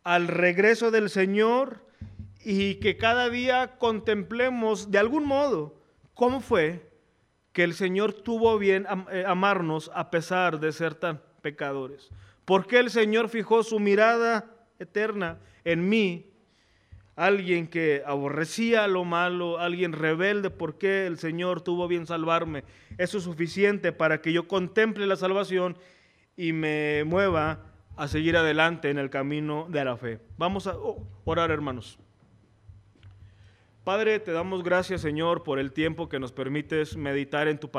al 0.02 0.28
regreso 0.28 0.90
del 0.90 1.08
Señor 1.08 1.83
y 2.44 2.76
que 2.76 2.96
cada 2.96 3.30
día 3.30 3.78
contemplemos 3.78 4.90
de 4.90 4.98
algún 4.98 5.24
modo 5.24 5.80
cómo 6.12 6.40
fue 6.40 6.90
que 7.52 7.64
el 7.64 7.74
Señor 7.74 8.12
tuvo 8.12 8.58
bien 8.58 8.86
eh, 9.10 9.24
amarnos 9.26 9.90
a 9.94 10.10
pesar 10.10 10.60
de 10.60 10.72
ser 10.72 10.94
tan 10.94 11.22
pecadores. 11.40 12.10
¿Por 12.44 12.66
qué 12.66 12.78
el 12.78 12.90
Señor 12.90 13.28
fijó 13.28 13.62
su 13.62 13.80
mirada 13.80 14.50
eterna 14.78 15.38
en 15.64 15.88
mí? 15.88 16.26
Alguien 17.16 17.68
que 17.68 18.02
aborrecía 18.04 18.88
lo 18.88 19.04
malo, 19.04 19.58
alguien 19.58 19.92
rebelde, 19.92 20.50
¿por 20.50 20.78
qué 20.78 21.06
el 21.06 21.16
Señor 21.16 21.62
tuvo 21.62 21.86
bien 21.86 22.06
salvarme? 22.06 22.64
Eso 22.98 23.18
es 23.18 23.24
suficiente 23.24 23.92
para 23.92 24.20
que 24.20 24.32
yo 24.32 24.48
contemple 24.48 25.06
la 25.06 25.16
salvación 25.16 25.78
y 26.36 26.52
me 26.52 27.04
mueva 27.04 27.60
a 27.96 28.08
seguir 28.08 28.36
adelante 28.36 28.90
en 28.90 28.98
el 28.98 29.10
camino 29.10 29.68
de 29.70 29.84
la 29.84 29.96
fe. 29.96 30.18
Vamos 30.36 30.66
a 30.66 30.76
orar, 31.24 31.52
hermanos. 31.52 32.00
Padre, 33.84 34.18
te 34.18 34.32
damos 34.32 34.62
gracias, 34.62 35.02
Señor, 35.02 35.42
por 35.42 35.58
el 35.58 35.70
tiempo 35.70 36.08
que 36.08 36.18
nos 36.18 36.32
permites 36.32 36.96
meditar 36.96 37.48
en 37.48 37.58
tu 37.58 37.68
palabra. 37.68 37.72